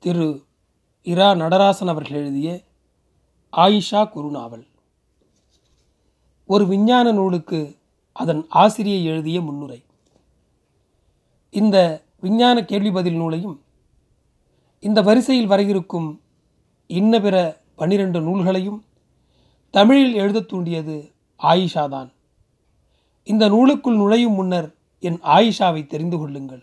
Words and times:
திரு 0.00 0.44
இரா 1.02 1.32
நடராசன் 1.32 1.86
அவர்கள் 1.86 2.20
எழுதிய 2.20 2.60
ஆயிஷா 3.52 4.08
குறுநாவல். 4.08 4.66
ஒரு 6.46 6.66
விஞ்ஞான 6.66 7.12
நூலுக்கு 7.12 7.76
அதன் 8.12 8.46
ஆசிரியை 8.48 9.04
எழுதிய 9.04 9.40
முன்னுரை. 9.40 9.84
இந்த 11.50 12.02
விஞ்ஞான 12.20 12.64
கேள்வி 12.64 12.90
பதில் 12.90 13.14
நூலையும் 13.14 13.62
இந்த 14.80 15.02
வரிசையில் 15.02 15.46
வர 15.46 15.62
இருக்கும் 15.62 16.20
இன்ன 16.86 17.20
பிற 17.20 17.60
பன்னிரண்டு 17.76 18.20
நூல்களையும் 18.20 18.84
தமிழில் 19.70 20.14
எழுதத் 20.14 20.48
தூண்டியது 20.48 21.12
ஆயிஷாதான் 21.42 22.12
இந்த 23.24 23.48
நூலுக்குள் 23.48 23.96
நுழையும் 23.96 24.32
முன்னர் 24.32 24.74
என் 25.00 25.20
ஆயிஷாவை 25.20 25.86
தெரிந்து 25.86 26.18
கொள்ளுங்கள். 26.18 26.62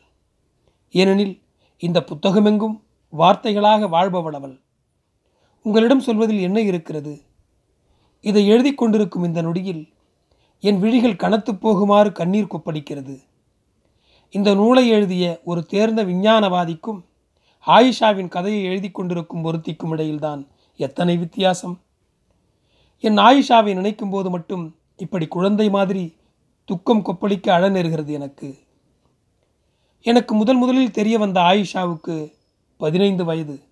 ஏனெனில் 0.90 1.42
இந்த 1.78 2.04
புத்தகமெங்கும் 2.04 2.82
வார்த்தைகளாக 3.12 3.88
வாழ்பவள் 3.88 4.34
அவள் 4.34 4.60
உங்களிடம் 5.64 6.00
சொல்வதில் 6.00 6.40
என்ன 6.40 6.62
இருக்கிறது? 6.62 7.22
இதை 8.22 8.48
எழுதி 8.48 8.74
கொண்டிருக்கும் 8.74 9.24
இந்த 9.24 9.42
நொடியில் 9.42 9.94
என் 10.60 10.80
விழிகள் 10.80 11.16
கனத்துப் 11.16 11.68
போகுமாறு 11.68 12.12
கண்ணீர் 12.12 12.46
கொப்பளிக்கிறது. 12.46 13.22
இந்த 14.30 14.54
நூலை 14.54 14.88
எழுதிய 14.88 15.42
ஒரு 15.44 15.66
தேர்ந்த 15.66 16.06
விஞ்ஞானவாதிக்கும் 16.06 17.04
ஆயிஷாவின் 17.68 18.28
கதையை 18.28 18.64
எழுதி 18.64 18.92
கொண்டிருக்கும் 18.92 19.44
ஒருத்திக்கும் 19.44 19.92
இடையில்தான் 19.92 20.48
எத்தனை 20.76 21.18
வித்தியாசம்? 21.18 21.80
என் 23.00 23.18
ஆயிஷாவை 23.18 23.74
நினைக்கும் 23.74 24.10
போது 24.10 24.30
மட்டும் 24.30 24.76
இப்படி 24.98 25.28
குழந்தை 25.28 25.70
மாதிரி 25.70 26.16
துக்கம் 26.66 27.06
கொப்பளிக்க 27.06 27.48
அழநேர்கிறது 27.48 28.06
எனக்கு. 28.06 28.58
எனக்கு 30.02 30.36
முதல் 30.36 30.58
முதலில் 30.58 30.92
தெரிய 30.92 31.18
வந்த 31.18 31.42
ஆயிஷாவுக்கு 31.42 32.36
பதினைந்து 32.78 33.26
வயது. 33.26 33.64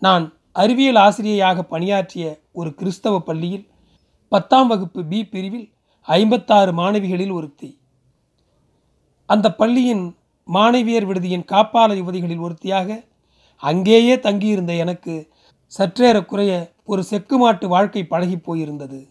நான் 0.00 0.32
அறிவியல் 0.52 0.94
ஆசிரியையாக 0.94 1.62
பணியாற்றிய 1.62 2.40
ஒரு 2.52 2.74
கிறிஸ்தவ 2.74 3.20
பள்ளியில் 3.20 3.68
பத்தாம் 4.28 4.66
வகுப்பு 4.66 5.04
பி 5.04 5.26
பிரிவில் 5.26 5.72
ஐம்பத்தாறு 6.02 6.72
மாணவிகளில் 6.72 7.32
ஒருத்தி. 7.32 7.80
அந்த 9.26 9.54
பள்ளியின் 9.54 10.16
மாணவியர் 10.52 11.06
விடுதியின் 11.06 11.44
காப்பாள 11.44 11.94
யுவதிகளில் 11.94 12.40
ஒருத்தியாக 12.40 13.04
அங்கேயே 13.56 14.18
தங்கியிருந்த 14.18 14.74
எனக்கு 14.74 15.28
சற்றேறக்குறைய 15.78 16.70
ஒரு 16.84 17.02
செக்கு 17.02 17.38
மாட்டு 17.38 17.68
வாழ்க்கை 17.68 18.04
பழகிப் 18.04 18.52
போயிருந்தது. 18.52 19.10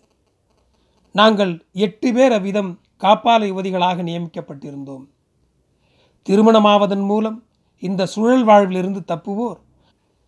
நாங்கள் 1.11 1.65
எட்டு 1.71 2.13
பேர் 2.13 2.31
அவ்விதம் 2.31 2.79
காப்பாள 2.99 3.45
யுவதிகளாக 3.45 4.03
நியமிக்கப்பட்டிருந்தோம். 4.03 5.05
திருமணமாவதன் 6.29 7.05
மூலம் 7.05 7.46
இந்த 7.79 8.05
சுழல் 8.05 8.43
வாழ்விலிருந்து 8.43 9.03
தப்புவோர். 9.07 9.57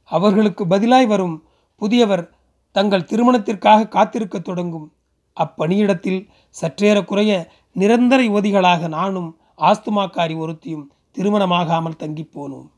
அவர்களுக்கு 0.03 0.65
பதிலாய் 0.65 1.07
வரும் 1.07 1.43
புதியவர் 1.75 2.29
தங்கள் 2.71 3.03
திருமணத்திற்காக 3.03 3.83
காத்திருக்கத் 3.83 4.43
தொடங்கும். 4.43 4.93
அப்பணியிடத்தில் 5.39 6.27
சற்றேறக்குறைய 6.61 7.45
நிரந்தர 7.73 8.23
யுவதிகளாக 8.23 8.87
நானும் 8.87 9.37
ஆஸ்துமாக்காரி 9.57 10.35
ஒருத்தியும் 10.37 10.85
திருமணமாகாமல் 11.17 11.95
தங்கிப் 11.95 12.29
போனோம். 12.33 12.69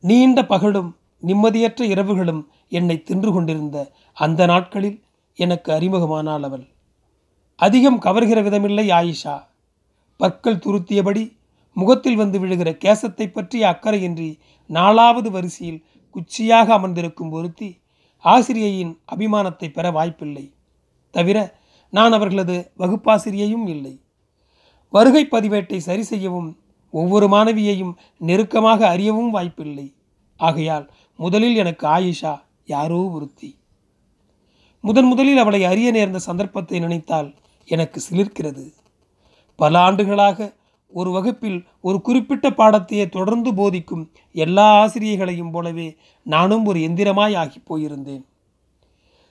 நீண்ட 0.00 0.46
பகலும் 0.46 0.96
நிம்மதியற்ற 1.26 1.82
இரவுகளும் 1.82 2.46
என்னை 2.68 3.02
தின்று 3.02 3.32
கொண்டிருந்த 3.32 3.92
அந்த 4.12 4.46
நாட்களில் 4.46 5.02
எனக்கு 5.34 5.72
அறிமுகமானாள் 5.72 6.40
அவள். 6.40 6.66
அதிகம் 7.56 8.02
கவர்கிற 8.02 8.42
விதமில்லை 8.42 8.90
ஆயிஷா. 8.90 9.42
பற்கள் 10.16 10.56
துருத்தியபடி 10.56 11.38
முகத்தில் 11.72 12.16
வந்து 12.16 12.38
விழுகிற 12.38 12.70
கேசத்தை 12.84 13.26
பற்றிய 13.32 13.64
அக்கறையின்றி 13.68 14.38
நாலாவது 14.66 15.30
வரிசையில் 15.30 15.84
குச்சியாக 16.14 16.66
அமர்ந்திருக்கும் 16.72 17.30
ஒருத்தி 17.30 17.80
ஆசிரியையின் 18.24 18.92
அபிமானத்தை 19.14 19.68
பெற 19.72 19.90
வாய்ப்பில்லை. 19.90 20.54
தவிர 21.10 21.38
நான் 21.90 22.12
அவர்களது 22.12 22.72
வகுப்பாசிரியையும் 22.78 23.66
இல்லை. 23.66 23.94
வருகை 24.88 25.28
பதிவேட்டை 25.30 25.76
சரி 25.76 26.02
செய்யவும் 26.02 26.50
ஒவ்வொரு 26.90 27.26
மாணவியையும் 27.28 27.94
நெருக்கமாக 28.16 28.88
அறியவும் 28.88 29.30
வாய்ப்பில்லை. 29.30 29.94
ஆகையால் 30.36 30.86
முதலில் 31.18 31.56
எனக்கு 31.56 31.86
ஆயிஷா 31.86 32.34
யாரோ 32.64 33.00
ஒருத்தி. 33.08 33.50
முதன் 34.84 35.04
முதலில் 35.04 35.38
அவளை 35.38 35.64
அறிய 35.64 35.90
நேர்ந்த 35.90 36.18
சந்தர்ப்பத்தை 36.18 36.78
நினைத்தால் 36.78 37.34
எனக்கு 37.68 38.00
சிலிர்க்கிறது. 38.10 38.72
பல 39.56 39.78
ஆண்டுகளாக 39.78 40.58
ஒரு 40.92 41.10
வகுப்பில் 41.10 41.66
ஒரு 41.80 42.00
குறிப்பிட்ட 42.00 42.50
பாடத்தையே 42.50 43.08
தொடர்ந்து 43.08 43.54
போதிக்கும் 43.54 44.10
எல்லா 44.32 44.86
ஆசிரியர்களையும் 44.86 45.50
போலவே 45.50 45.96
நானும் 46.22 46.64
ஒரு 46.64 46.80
எந்திரமாய் 46.80 47.36
ஆகி 47.36 47.62
போயிருந்தேன். 47.68 48.24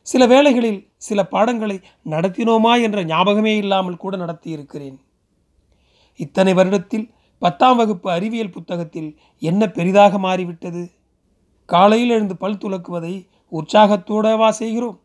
சில 0.02 0.28
வேளைகளில் 0.28 0.88
சில 0.97 1.25
பாடங்களை 1.25 1.81
நடத்தினோமா 2.06 2.81
என்ற 2.81 3.03
ஞாபகமே 3.03 3.58
இல்லாமல் 3.58 3.97
கூட 3.97 4.18
நடத்தியிருக்கிறேன். 4.18 4.97
இத்தனை 6.16 6.53
வருடத்தில் 6.53 7.12
பத்தாம் 7.38 7.78
வகுப்பு 7.78 8.12
அறிவியல் 8.12 8.50
புத்தகத்தில் 8.50 9.20
என்ன 9.40 9.70
பெரிதாக 9.70 10.18
மாறிவிட்டது? 10.18 10.91
காலையில் 11.66 12.09
எழுந்து 12.09 12.38
பல் 12.38 12.58
துலக்குவதை 12.58 13.28
உற்சாகத்தோடவா 13.52 14.50
செய்கிறோம்? 14.50 15.00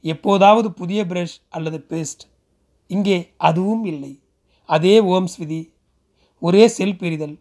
எப்போதாவது 0.00 0.72
புதிய 0.72 1.04
பிரஷ் 1.04 1.36
அல்லது 1.48 1.84
பேஸ்ட் 1.88 2.24
இங்கே 2.86 3.30
அதுவும் 3.36 3.84
இல்லை. 3.84 4.20
அதே 4.64 5.00
ஓம்ஸ் 5.00 5.36
விதி 5.38 5.69
ஒரே 6.40 6.68
செல் 6.68 6.96
பெரிதல். 6.96 7.38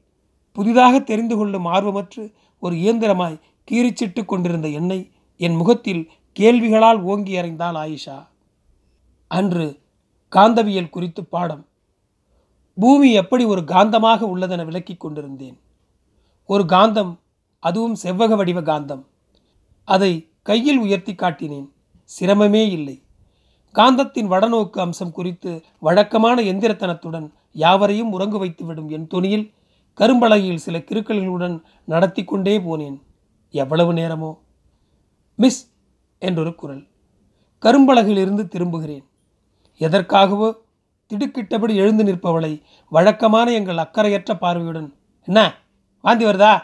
புதிதாக 0.52 1.00
தெரிந்து 1.00 1.38
கொள்ளும் 1.38 1.66
ஆர்வமற்று 1.66 2.34
ஒரு 2.60 2.76
இயந்திரமாய் 2.76 3.40
கீறிச்சிட்டு 3.72 4.26
கொண்டிருந்த 4.26 4.68
என்னை 4.68 5.12
என் 5.38 5.56
முகத்தில் 5.56 6.10
கேள்விகளால் 6.40 7.02
ஓங்கி 7.02 7.36
அறைந்தாள் 7.36 7.76
ஆயிஷா. 7.76 8.28
அன்று 9.28 9.80
காந்தவியல் 10.32 10.90
குறித்து 10.90 11.26
பாடம். 11.26 11.68
பூமி 12.76 13.14
எப்படி 13.14 13.44
ஒரு 13.44 13.62
காந்தமாக 13.62 14.26
உள்ளதென 14.36 14.66
விளக்கி 14.66 14.96
கொண்டிருந்தேன். 14.96 15.60
ஒரு 16.46 16.64
காந்தம் 16.64 17.16
அதுவும் 17.60 17.96
செவ்வக 18.04 18.36
வடிவ 18.36 18.62
காந்தம். 18.62 19.04
அதை 19.86 20.28
கையில் 20.42 20.78
உயர்த்தி 20.78 21.14
காட்டினேன். 21.14 21.70
சிரமமே 22.20 22.70
இல்லை. 22.70 23.02
காந்தத்தின் 23.74 24.30
வடநோக்கு 24.30 24.80
அம்சம் 24.80 25.12
குறித்து 25.12 25.64
வழக்கமான 25.80 26.42
எந்திரத்தனத்துடன் 26.42 27.30
யாவரையும் 27.52 28.12
உறங்கு 28.12 28.46
வைத்துவிடும் 28.46 28.92
என் 28.92 29.08
துணியில் 29.08 29.54
கரும்பலகையில் 29.98 30.56
சில 30.56 30.78
கிறுக்கல்களுடன் 30.78 31.62
நடத்தி 31.86 32.24
கொண்டே 32.24 32.58
போனேன். 32.58 33.02
எவ்வளவு 33.50 33.94
நேரமோ? 33.94 34.38
மிஸ்! 35.36 35.72
என்றொரு 36.20 36.56
குரல். 36.56 36.88
கரும்பலகிலிருந்து 37.62 38.44
திரும்புகிறேன். 38.44 39.06
எதற்காகவோ? 39.80 40.54
திடுக்கிட்டபடி 41.14 41.76
எழுந்து 41.76 42.04
நிற்பவளை 42.04 42.62
வழக்கமான 42.90 43.52
எங்கள் 43.52 43.78
அக்கறையற்ற 43.78 44.38
பார்வையுடன் 44.38 44.96
என்ன? 45.26 45.56
வாந்தி 46.02 46.26
வருதா? 46.26 46.64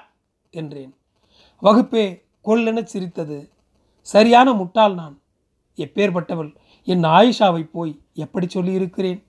என்றேன். 0.49 0.95
வகுப்பே 1.61 2.21
கொல்லென 2.45 2.83
சிரித்தது. 2.83 3.49
சரியான 4.01 4.53
முட்டாள் 4.53 4.93
நான். 4.93 5.21
எப்பேற்பட்டவள் 5.75 6.55
என் 6.83 7.03
ஆயிஷாவை 7.03 7.63
போய் 7.63 8.01
எப்படி 8.13 8.49
சொல்லியிருக்கிறேன்? 8.49 9.23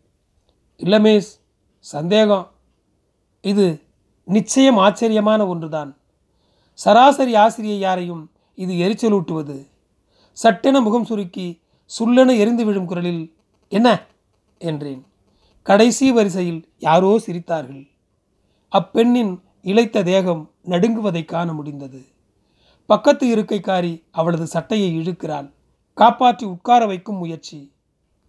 இல்லை 0.77 1.01
மிஸ். 1.01 1.46
சந்தேகம். 1.87 2.51
இது 3.41 3.83
நிச்சயம் 4.25 4.77
ஆச்சரியமான 4.77 5.47
ஒன்றுதான். 5.47 5.97
சராசரி 6.73 7.35
ஆசிரியை 7.35 7.79
யாரையும் 7.79 8.31
இது 8.55 8.75
எரிச்சலூட்டுவது? 8.75 9.67
சட்டென 10.33 10.81
முகம் 10.81 11.05
சுருக்கி 11.05 11.61
சுல்லென 11.99 12.37
எரிந்து 12.39 12.65
விழும் 12.65 12.87
குரலில் 12.87 13.35
என்ன? 13.69 14.07
என்றேன். 14.59 15.07
கடைசி 15.63 16.13
வரிசையில் 16.13 16.69
யாரோ 16.79 17.21
சிரித்தார்கள். 17.27 17.89
அப்பெண்ணின் 18.69 19.43
இளைத்த 19.63 20.03
தேகம் 20.03 20.51
நடுங்குவதை 20.65 21.25
காண 21.25 21.53
முடிந்தது. 21.53 22.05
பக்கத்து 22.87 23.37
இருக்கைக்காரி 23.37 24.03
அவளது 24.11 24.47
சட்டையை 24.47 24.99
இழுக்கிறாள். 24.99 25.53
காப்பாற்றி 25.95 26.47
உட்கார 26.47 26.87
வைக்கும் 26.87 27.17
முயற்சி. 27.17 27.73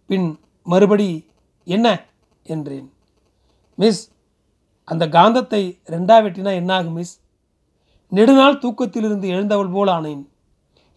பின் 0.06 0.38
மறுபடி 0.64 1.26
என்ன? 1.64 2.06
என்றேன். 2.42 2.92
மிஸ் 3.78 4.02
அந்த 4.88 5.04
காந்தத்தை 5.16 5.62
ரெண்டா 5.94 6.16
வெட்டினா 6.24 6.52
என்னாகும் 6.60 6.96
மிஸ்? 6.98 7.14
நெடுநாள் 8.12 8.60
தூக்கத்திலிருந்து 8.62 9.26
எழுந்தவள் 9.34 9.72
போல் 9.74 9.90
ஆனேன். 9.96 10.22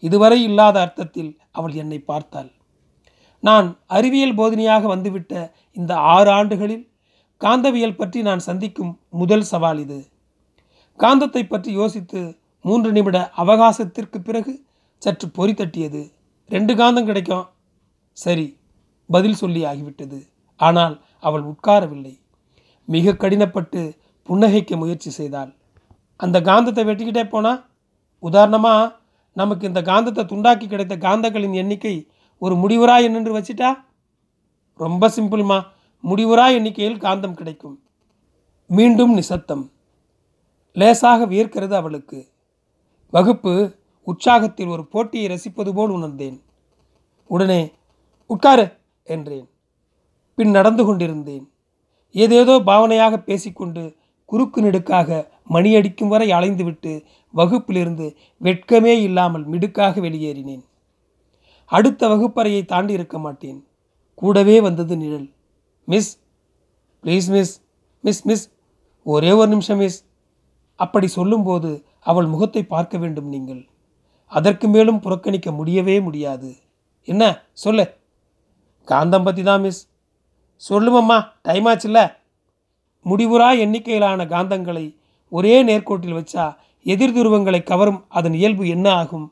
இதுவரை 0.02 0.38
இல்லாத 0.42 0.76
அர்த்தத்தில் 0.84 1.32
அவள் 1.58 1.74
என்னை 1.82 1.98
பார்த்தாள். 2.10 2.50
நான் 3.42 3.68
அறிவியல் 3.96 4.38
போதனையாக 4.38 4.82
வந்துவிட்ட 4.94 5.34
இந்த 5.72 5.92
ஆறு 6.14 6.30
ஆண்டுகளில் 6.38 6.84
காந்தவியல் 7.40 7.98
பற்றி 8.00 8.18
நான் 8.28 8.42
சந்திக்கும் 8.48 8.92
முதல் 9.20 9.46
சவால் 9.52 9.80
இது. 9.84 10.00
காந்தத்தை 11.00 11.42
பற்றி 11.44 11.70
யோசித்து 11.80 12.20
மூன்று 12.64 12.90
நிமிட 12.92 13.18
அவகாசத்திற்கு 13.42 14.18
பிறகு 14.28 14.52
சற்று 15.02 15.26
பொறி 15.28 15.54
தட்டியது. 15.54 16.02
ரெண்டு 16.50 16.72
காந்தம் 16.74 17.08
கிடைக்கும். 17.10 17.46
சரி 18.18 18.46
பதில் 19.10 19.40
சொல்லி 19.42 19.62
ஆகிவிட்டது. 19.70 20.18
ஆனால் 20.60 20.94
அவள் 21.20 21.44
உட்காரவில்லை. 21.52 22.14
மிக 22.84 23.12
கடினப்பட்டு 23.12 23.96
புன்னகைக்க 24.28 24.76
முயற்சி 24.76 25.10
செய்தாள். 25.10 25.54
அந்த 26.16 26.40
காந்தத்தை 26.40 26.82
வெட்டிக்கிட்டே 26.88 27.28
போனா? 27.28 27.68
உதாரணமாக 28.18 29.00
நமக்கு 29.32 29.66
இந்த 29.66 29.82
காந்தத்தை 29.82 30.24
துண்டாக்கி 30.24 30.68
கிடைத்த 30.68 30.96
காந்தங்களின் 30.96 31.52
எண்ணிக்கை 31.52 32.10
ஒரு 32.38 32.54
முடிவுரா 32.54 33.02
என்னென்று 33.02 33.38
வச்சிட்டா? 33.38 33.84
ரொம்ப 34.76 35.08
சிம்பிள்மா 35.08 35.64
முடிவுரா 36.04 36.52
எண்ணிக்கையில் 36.52 36.98
காந்தம் 36.98 37.32
கிடைக்கும். 37.32 37.82
மீண்டும் 38.66 39.12
நிசத்தம் 39.12 39.72
லேசாக 40.72 41.26
வியர்க்கிறது 41.26 41.72
அவளுக்கு. 41.72 42.28
வகுப்பு 43.10 43.76
உற்சாகத்தில் 44.06 44.68
ஒரு 44.68 44.86
போட்டியை 44.86 45.26
ரசிப்பது 45.26 45.72
போல் 45.72 45.90
உணர்ந்தேன். 45.90 46.42
உடனே 47.26 47.72
உட்காரு 48.26 48.76
என்றேன். 49.04 49.50
பின் 50.34 50.50
நடந்து 50.50 50.84
கொண்டிருந்தேன். 50.84 51.51
ஏதேதோ 52.14 52.58
பாவனையாக 52.60 53.16
பேசிக்கொண்டு 53.18 53.96
குறுக்கு 54.24 54.60
நெடுக்காக 54.62 55.30
மணியடிக்கும் 55.50 56.08
வரை 56.08 56.32
அலைந்துவிட்டு 56.32 56.92
வகுப்பிலிருந்து 57.34 58.16
வெட்கமே 58.40 59.00
இல்லாமல் 59.00 59.44
மிடுக்காக 59.44 60.00
வெளியேறினேன். 60.00 60.64
அடுத்த 61.64 62.08
வகுப்பறையை 62.08 62.64
தாண்டி 62.64 62.92
இருக்க 62.92 63.18
மாட்டேன். 63.18 63.66
கூடவே 64.14 64.60
வந்தது 64.60 64.96
நிழல். 64.96 65.28
Miss 65.84 66.18
please 67.04 67.28
miss 67.28 67.54
miss 68.00 68.26
miss 68.26 68.50
ஒரே 69.02 69.30
ஒரு 69.32 69.48
நிமிஷம் 69.48 69.76
மிஸ். 69.76 70.04
அப்படி 70.74 71.06
சொல்லும்போது 71.06 71.84
அவள் 72.00 72.26
முகத்தை 72.26 72.62
பார்க்க 72.64 72.98
வேண்டும் 72.98 73.28
நீங்கள். 73.28 73.62
அதற்கு 74.26 74.68
மேலும் 74.68 75.00
புறக்கணிக்க 75.00 75.52
முடியவே 75.52 76.00
முடியாது. 76.00 76.56
என்ன? 77.08 77.22
சொல்லு. 77.52 77.84
காந்தம் 78.88 79.24
பற்றி 79.24 79.42
தான் 79.42 79.60
மிஸ். 79.60 79.91
சொல்லுமம்மா 80.62 81.18
டைம் 81.46 81.68
ஆச்சுல்ல? 81.70 82.00
முடிவுறா 83.06 83.48
எண்ணிக்கையிலான 83.64 84.26
காந்தங்களை 84.32 84.84
ஒரே 85.32 85.54
நேர்கோட்டில் 85.68 86.18
வச்சா 86.18 86.44
எதிர் 86.86 87.14
துருவங்களை 87.16 87.60
கவரும் 87.62 88.00
அதன் 88.08 88.36
இயல்பு 88.40 88.64
என்ன 88.68 88.86
ஆகும்? 89.00 89.26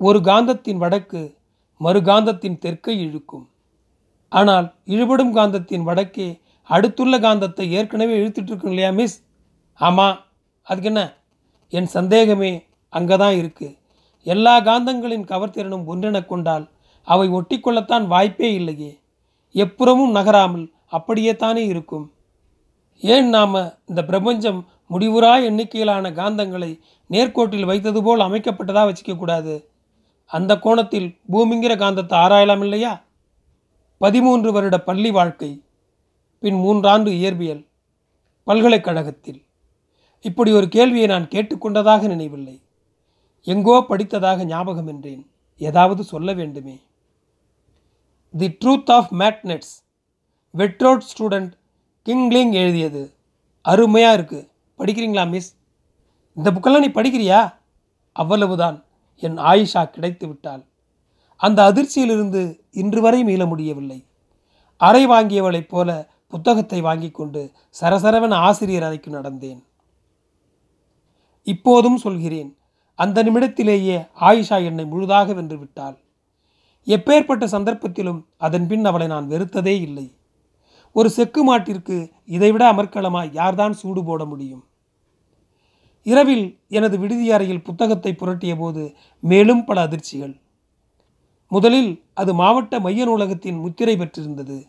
ஒரு 0.00 0.18
காந்தத்தின் 0.28 0.82
வடக்கு 0.84 1.20
மறு 1.80 2.00
காந்தத்தின் 2.00 2.60
தெற்கை 2.64 2.94
இழுக்கும். 3.06 3.46
ஆனால் 4.32 4.66
இழுபடும் 4.86 5.32
காந்தத்தின் 5.36 5.86
வடக்கே 5.88 6.28
அடுத்துள்ள 6.70 7.14
காந்தத்தை 7.18 7.64
ஏற்கனவே 7.78 8.14
இழுத்துட்ருக்கும் 8.20 8.72
இல்லையா 8.72 8.90
மிஸ் 8.90 9.16
ஆமாம் 9.80 10.18
அதுக்கு 10.66 10.90
என்ன? 10.92 11.02
என் 11.72 11.88
சந்தேகமே 11.96 12.52
அங்கே 12.92 13.16
தான் 13.16 13.36
இருக்குது 13.40 13.76
எல்லா 14.26 14.54
காந்தங்களின் 14.68 15.28
கவர்திறனும் 15.30 15.88
ஒன்றென 15.92 16.18
கொண்டால் 16.26 16.66
அவை 17.02 17.28
ஒட்டிக்கொள்ளத்தான் 17.28 18.06
வாய்ப்பே 18.06 18.54
இல்லையே. 18.54 19.00
எப்புறமும் 19.54 20.10
நகராமல் 20.10 20.72
அப்படியே 20.86 21.36
தானே 21.36 21.66
இருக்கும். 21.66 22.12
ஏன் 22.98 23.28
நாம் 23.28 23.54
இந்த 23.86 24.04
பிரபஞ்சம் 24.04 24.68
முடிவுறா 24.90 25.32
எண்ணிக்கையிலான 25.48 26.10
காந்தங்களை 26.10 26.80
நேர்கோட்டில் 27.10 27.64
வைத்தது 27.64 28.02
போல் 28.02 28.20
அமைக்கப்பட்டதாக 28.20 28.92
வச்சுக்கக்கூடாது 28.92 29.54
அந்த 30.26 30.58
கோணத்தில் 30.58 31.18
பூமிங்கிற 31.32 31.72
காந்தத்தை 31.76 32.16
ஆராயலாம் 32.24 32.62
இல்லையா? 32.62 33.02
பதிமூன்று 33.98 34.52
வருட 34.52 34.80
பள்ளி 34.80 35.10
வாழ்க்கை 35.10 35.62
பின் 36.38 36.54
மூன்றாண்டு 36.54 37.10
இயற்பியல் 37.20 37.66
பல்கலைக்கழகத்தில். 38.44 39.44
இப்படி 40.20 40.52
ஒரு 40.52 40.68
கேள்வியை 40.68 41.06
நான் 41.06 41.28
கேட்டுக்கொண்டதாக 41.28 42.06
நினைவில்லை. 42.06 42.62
எங்கோ 43.42 43.84
படித்ததாக 43.88 44.44
ஞாபகம் 44.44 44.86
என்றேன். 44.86 45.30
ஏதாவது 45.58 46.04
சொல்ல 46.04 46.32
வேண்டுமே. 46.32 46.80
தி 48.36 48.56
ட்ரூத் 48.64 48.90
ஆஃப் 48.90 49.12
மேட்னெட்ஸ் 49.12 49.72
வெட்ரோட் 50.50 51.02
ஸ்டூடெண்ட் 51.10 51.52
கிங்லிங் 52.06 52.52
எழுதியது. 52.52 53.14
அருமையாக 53.62 54.16
இருக்குது 54.18 54.48
படிக்கிறீங்களா 54.78 55.28
மிஸ் 55.30 55.56
இந்த 56.34 56.50
புக்கெல்லாம் 56.50 56.78
நீ 56.78 56.88
படிக்கிறியா? 56.88 57.54
அவ்வளவுதான். 58.12 58.84
என் 59.16 59.38
ஆயிஷா 59.38 59.90
கிடைத்து 59.90 60.26
விட்டாள். 60.26 60.64
அந்த 61.36 61.72
அதிர்ச்சியிலிருந்து 61.72 62.60
இன்று 62.70 63.00
வரை 63.00 63.24
மீள 63.24 63.46
முடியவில்லை. 63.46 64.06
அறை 64.76 65.06
வாங்கியவளைப் 65.06 65.68
போல 65.68 66.08
புத்தகத்தை 66.28 66.80
வாங்கி 66.80 67.10
கொண்டு 67.10 67.50
சரசரவன் 67.80 68.34
ஆசிரியர் 68.34 68.82
அறைக்கு 68.82 69.10
நடந்தேன். 69.10 69.62
இப்போதும் 71.42 71.96
சொல்கிறேன் 71.96 72.56
அந்த 72.94 73.24
நிமிடத்திலேயே 73.24 74.08
ஆயிஷா 74.20 74.64
என்னை 74.64 74.84
முழுதாக 74.84 75.32
வென்று 75.32 75.58
விட்டாள். 75.58 75.98
எப்பேற்பட்ட 76.86 77.44
சந்தர்ப்பத்திலும் 77.44 78.20
அதன் 78.36 78.66
பின் 78.66 78.84
அவளை 78.84 79.06
நான் 79.06 79.28
வெறுத்ததே 79.28 79.74
இல்லை. 79.80 80.16
ஒரு 80.92 81.10
செக்கு 81.10 81.42
மாட்டிற்கு 81.44 81.96
இதைவிட 82.26 82.72
அமர்க்களமாய் 82.72 83.32
யார்தான் 83.32 83.70
சூடு 83.70 84.04
போட 84.04 84.24
முடியும்? 84.24 84.64
இரவில் 86.02 86.58
எனது 86.68 86.98
விடுதி 86.98 87.32
அறையில் 87.32 87.62
புத்தகத்தை 87.62 88.12
புரட்டிய 88.12 88.58
போது 88.58 88.94
மேலும் 89.20 89.64
பல 89.64 89.86
அதிர்ச்சிகள். 89.86 90.34
முதலில் 91.48 92.04
அது 92.14 92.34
மாவட்ட 92.34 92.80
மைய 92.80 93.04
நூலகத்தின் 93.04 93.60
முத்திரை 93.60 93.96
பெற்றிருந்தது. 93.96 94.66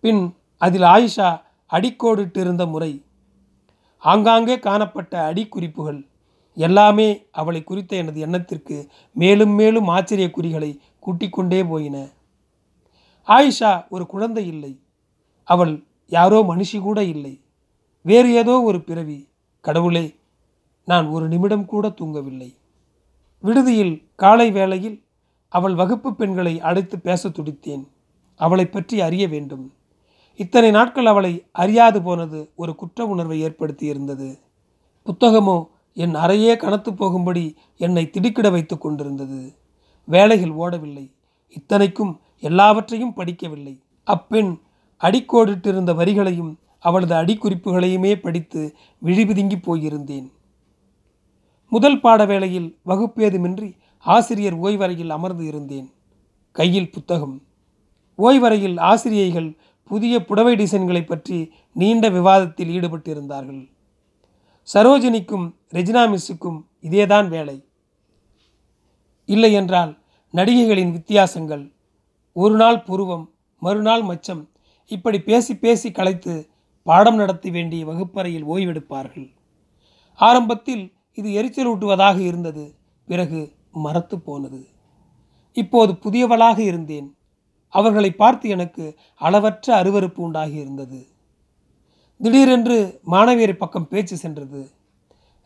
பின் 0.00 0.34
அதில் 0.56 0.82
ஆயிஷா 0.82 1.40
அடிக்கோடிட்டிருந்த 1.70 2.70
முறை. 2.70 3.04
ஆங்காங்கே 3.98 4.58
காணப்பட்ட 4.58 5.32
அடிக்குறிப்புகள். 5.32 6.06
எல்லாமே 6.54 7.08
அவளை 7.30 7.64
குறித்த 7.64 7.96
எனது 7.96 8.20
எண்ணத்திற்கு 8.20 8.76
மேலும் 9.12 9.50
மேலும் 9.50 9.88
ஆச்சரிய 9.88 10.30
குறிகளை 10.30 10.80
கூட்டிக்கொண்டே 10.98 11.64
போயின. 11.64 12.08
ஆயிஷா 13.28 13.88
ஒரு 13.88 14.06
குழந்தை 14.06 14.46
இல்லை. 14.46 14.80
அவள் 15.44 15.84
யாரோ 16.06 16.40
மனுஷி 16.40 16.80
கூட 16.80 17.04
இல்லை. 17.04 17.40
வேறு 18.02 18.32
ஏதோ 18.32 18.62
ஒரு 18.62 18.82
பிறவி. 18.82 19.28
கடவுளே 19.60 20.14
நான் 20.84 21.06
ஒரு 21.06 21.28
நிமிடம் 21.28 21.64
கூட 21.64 21.88
தூங்கவில்லை. 21.88 22.54
விடுதியில் 23.38 24.08
காலை 24.14 24.50
வேளையில் 24.50 25.02
அவள் 25.48 25.74
வகுப்பு 25.74 26.14
பெண்களை 26.14 26.60
அழைத்து 26.60 26.98
பேச 26.98 27.28
துடித்தேன். 27.28 27.88
அவளை 28.34 28.66
பற்றி 28.66 29.00
அறிய 29.00 29.28
வேண்டும். 29.28 29.72
இத்தனை 30.36 30.70
நாட்கள் 30.70 31.06
அவளை 31.06 31.44
அறியாது 31.52 32.02
போனது 32.02 32.50
ஒரு 32.54 32.74
குற்ற 32.74 33.06
உணர்வை 33.06 33.40
ஏற்படுத்தி 33.40 33.86
இருந்தது 33.86 34.38
புத்தகமோ 35.06 35.64
என் 35.94 36.14
அறையே 36.14 36.56
கனத்து 36.56 36.92
போகும்படி 36.92 37.56
என்னை 37.76 38.10
திடுக்கிட 38.10 38.50
வைத்து 38.50 38.78
கொண்டிருந்தது. 38.78 39.57
வேலைகள் 40.14 40.50
ஓடவில்லை. 40.50 41.12
இத்தனைக்கும் 41.48 42.20
எல்லாவற்றையும் 42.40 43.14
படிக்கவில்லை. 43.16 43.80
அப்பெண் 44.04 44.58
அடிக்கோடிட்டிருந்த 45.00 45.92
வரிகளையும் 45.94 46.56
அவளது 46.80 47.14
அடிக்குறிப்புகளையுமே 47.14 48.14
படித்து 48.14 48.76
விழிபிதுங்கி 49.04 49.58
போயிருந்தேன். 49.66 50.30
முதல் 51.68 52.00
பாட 52.00 52.26
வேளையில் 52.26 52.78
வகுப்பேதுமின்றி 52.86 53.76
ஆசிரியர் 53.98 54.58
ஓய்வறையில் 54.60 55.08
அமர்ந்து 55.08 55.46
இருந்தேன். 55.46 55.92
கையில் 56.52 56.90
புத்தகம். 56.90 57.42
ஓய்வறையில் 58.18 58.80
ஆசிரியைகள் 58.80 59.56
புதிய 59.84 60.24
புடவை 60.24 60.56
டிசைன்களை 60.56 61.06
பற்றி 61.06 61.52
நீண்ட 61.72 62.08
விவாதத்தில் 62.08 62.68
ஈடுபட்டிருந்தார்கள். 62.68 63.70
சரோஜினிக்கும் 64.74 65.54
ரெஜினா 65.72 66.02
மிஸ்ஸுக்கும் 66.12 66.64
இதேதான் 66.82 67.28
வேலை. 67.28 67.62
இல்லை 69.24 69.52
என்றால் 69.52 69.97
நடிகைகளின் 70.34 70.90
வித்தியாசங்கள் 70.90 71.72
ஒரு 72.32 72.54
நாள் 72.54 72.82
புருவம் 72.82 73.30
மறுநாள் 73.58 74.02
மச்சம் 74.02 74.48
இப்படி 74.86 75.20
பேசி 75.20 75.56
பேசி 75.56 75.90
கலைத்து 75.90 76.48
பாடம் 76.82 77.14
நடத்த 77.14 77.50
வேண்டிய 77.50 77.84
வகுப்பறையில் 77.84 78.44
ஓய்வெடுப்பார்கள். 78.44 79.32
ஆரம்பத்தில் 80.14 80.92
இது 81.14 81.30
எரிச்சலூட்டுவதாக 81.42 82.18
இருந்தது 82.18 82.74
பிறகு 83.06 83.52
மறத்து 83.72 84.18
போனது. 84.18 84.68
இப்போது 85.52 85.92
புதியவளாக 85.92 86.58
இருந்தேன். 86.58 87.16
அவர்களை 87.68 88.10
பார்த்து 88.12 88.48
எனக்கு 88.48 88.96
அளவற்ற 89.14 89.82
அருவருப்பு 89.82 90.20
உண்டாகி 90.20 90.54
இருந்தது. 90.54 91.06
திடீரென்று 92.18 93.00
மாணவியர் 93.10 93.56
பக்கம் 93.56 93.88
பேச்சு 93.88 94.16
சென்றது. 94.16 94.70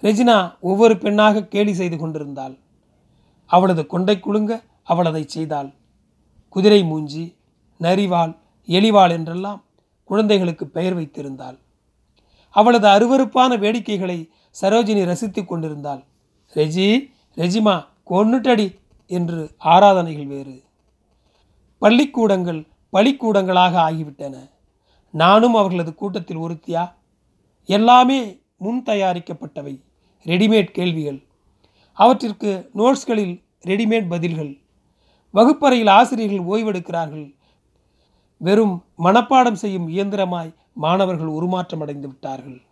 ரெஜினா 0.03 0.61
ஒவ்வொரு 0.61 0.99
பெண்ணாக 0.99 1.45
கேலி 1.45 1.75
செய்து 1.75 1.97
கொண்டிருந்தாள். 1.97 2.59
அவளது 3.47 3.87
கொண்டை 3.87 4.21
குலுங்க 4.21 4.63
அவள் 4.83 5.07
அதை 5.07 5.25
செய்தாள். 5.27 5.73
குதிரை 6.49 6.85
மூஞ்சி 6.85 7.37
நரிவாள் 7.81 8.39
எலிவாள் 8.67 9.11
என்றெல்லாம் 9.11 9.65
குழந்தைகளுக்கு 10.05 10.67
பெயர் 10.67 10.99
வைத்திருந்தாள். 10.99 11.59
அவளது 12.51 12.89
அருவருப்பான 12.89 13.57
வேடிக்கைகளை 13.57 14.31
சரோஜினி 14.61 15.05
ரசித்து 15.05 15.45
கொண்டிருந்தாள். 15.45 16.05
ரெஜி 16.55 17.13
ரெஜிமா 17.37 17.85
கொன்னுட்டடி 18.11 18.79
என்று 19.07 19.55
ஆராதனைகள் 19.59 20.27
வேறு. 20.27 20.63
பள்ளிக்கூடங்கள் 21.79 22.67
பள்ளிக்கூடங்களாக 22.93 23.93
ஆகிவிட்டன. 23.93 24.51
நானும் 25.11 25.55
அவர்களது 25.55 25.95
கூட்டத்தில் 25.95 26.39
ஒருத்தியா? 26.39 26.93
எல்லாமே 27.65 28.41
முன் 28.59 28.83
தயாரிக்கப்பட்டவை. 28.83 29.81
ரெடிமேட் 30.25 30.71
கேள்விகள். 30.71 31.23
அவற்றிற்கு 31.93 32.71
நோட்ஸ்களில் 32.75 33.43
ரெடிமேட் 33.67 34.09
பதில்கள். 34.09 34.62
வகுப்பறையில் 35.33 35.87
ஆசிரியர்கள் 35.87 36.63
ஓய்வெடுக்கிறார்கள். 36.63 37.35
வெறும் 38.37 38.85
மனப்பாடம் 38.99 39.53
செய்யும் 39.53 39.89
இயந்திரமாய் 39.89 40.55
மாணவர்கள் 40.73 41.27
உருமாற்றமடைந்து 41.27 42.07
விட்டார்கள். 42.07 42.63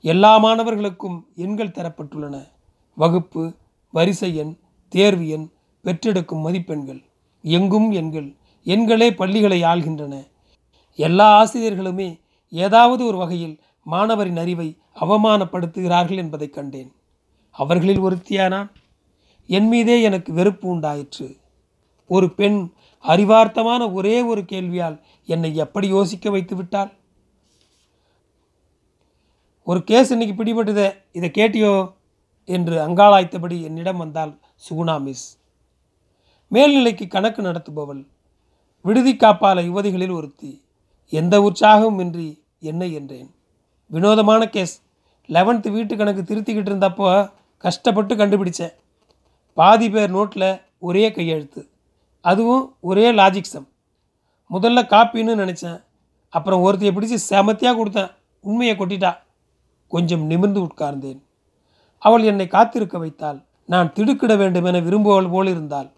எல்லா 0.00 0.36
மாணவர்களுக்கும் 0.36 1.26
எண்கள் 1.34 1.68
தரப்பட்டுள்ளன. 1.68 2.48
வகுப்பு 2.94 3.52
வரிசை 3.90 4.36
எண் 4.36 4.56
தேர்வு 4.88 5.28
எண் 5.28 5.48
பெற்றெடுக்கும் 5.84 6.40
மதிப்பெண்கள் 6.40 7.02
எங்கும் 7.42 7.90
எண்கள் 7.90 8.34
எண்களே 8.64 9.10
பள்ளிகளை 9.10 9.62
ஆள்கின்றன. 9.62 10.26
எல்லா 10.94 11.44
ஆசிரியர்களுமே 11.44 12.20
ஏதாவது 12.50 13.06
ஒரு 13.06 13.16
வகையில் 13.16 13.60
மாணவரின் 13.82 14.36
அறிவை 14.36 14.76
அவமானப்படுத்துகிறார்கள் 15.00 16.16
என்பதைக் 16.16 16.52
கண்டேன். 16.52 16.92
அவர்களில் 17.50 18.00
ஒருத்தியானான். 18.00 18.70
என் 19.46 19.68
மீதே 19.68 20.02
எனக்கு 20.02 20.32
வெறுப்பு 20.32 20.68
உண்டாயிற்று. 20.68 21.36
ஒரு 22.08 22.34
பெண் 22.34 22.72
அறிவார்த்தமான 23.02 23.92
ஒரே 23.92 24.22
ஒரு 24.22 24.40
கேள்வியால் 24.40 25.00
என்னை 25.26 25.56
எப்படி 25.56 25.88
யோசிக்க 25.88 26.30
வைத்து 26.30 26.56
விட்டாள்? 26.56 26.92
ஒரு 29.64 29.84
கேஸ் 29.84 30.10
இன்னைக்கு 30.10 30.44
பிடிபட்டுதே 30.44 30.92
இதை 31.12 31.30
கேட்டியோ? 31.34 31.96
என்று 32.44 32.88
அங்காளாய்த்தபடி 32.88 33.62
என்னிடம் 33.62 33.96
வந்தாள் 33.96 34.38
சுகுணா 34.68 35.00
மிஸ். 35.00 35.38
மேல்நிலைக்கு 36.50 37.08
கணக்கு 37.08 37.42
நடத்துபவள் 37.42 38.06
விடுதி 38.82 39.14
காப்பால 39.14 39.62
யுவதிகளில் 39.62 40.12
ஒருத்தி. 40.12 40.64
எந்த 41.08 41.40
உற்சாகமும் 41.40 42.00
இன்றி 42.00 42.42
என்ன 42.60 42.86
என்றேன். 42.86 43.34
வினோதமான 43.86 44.48
கேஸ். 44.48 44.82
லெவன்த்து 45.28 45.70
வீட்டு 45.70 45.96
கணக்கு 45.96 46.22
திருத்திக்கிட்டு 46.22 46.70
இருந்தப்போ 46.72 47.32
கஷ்டப்பட்டு 47.58 48.14
கண்டுபிடிச்சேன். 48.14 48.72
பாதி 49.54 49.90
பேர் 49.90 50.14
நோட்டில் 50.14 50.62
ஒரே 50.78 51.12
கையெழுத்து. 51.12 51.68
அதுவும் 52.30 52.64
ஒரே 52.80 53.06
லாஜிக் 53.12 53.52
சம் 53.52 53.68
முதல்ல 54.50 54.80
காப்பின்னு 54.92 55.34
நினச்சேன். 55.42 55.78
அப்புறம் 56.36 56.62
ஒருத்தையை 56.64 56.92
பிடிச்சி 56.92 57.16
செமத்தியாக 57.30 57.78
கொடுத்தேன். 57.78 58.10
உண்மையை 58.40 58.74
கொட்டிட்டா. 58.76 59.12
கொஞ்சம் 59.88 60.24
நிமிர்ந்து 60.30 60.60
உட்கார்ந்தேன். 60.60 61.20
அவள் 61.98 62.24
என்னை 62.30 62.46
காத்திருக்க 62.46 62.96
வைத்தாள். 62.98 63.38
நான் 63.66 63.92
திடுக்கிட 63.92 64.36
வேண்டும் 64.36 64.64
என 64.64 64.80
விரும்புவள் 64.80 65.30
போல் 65.30 65.46
இருந்தாள். 65.46 65.88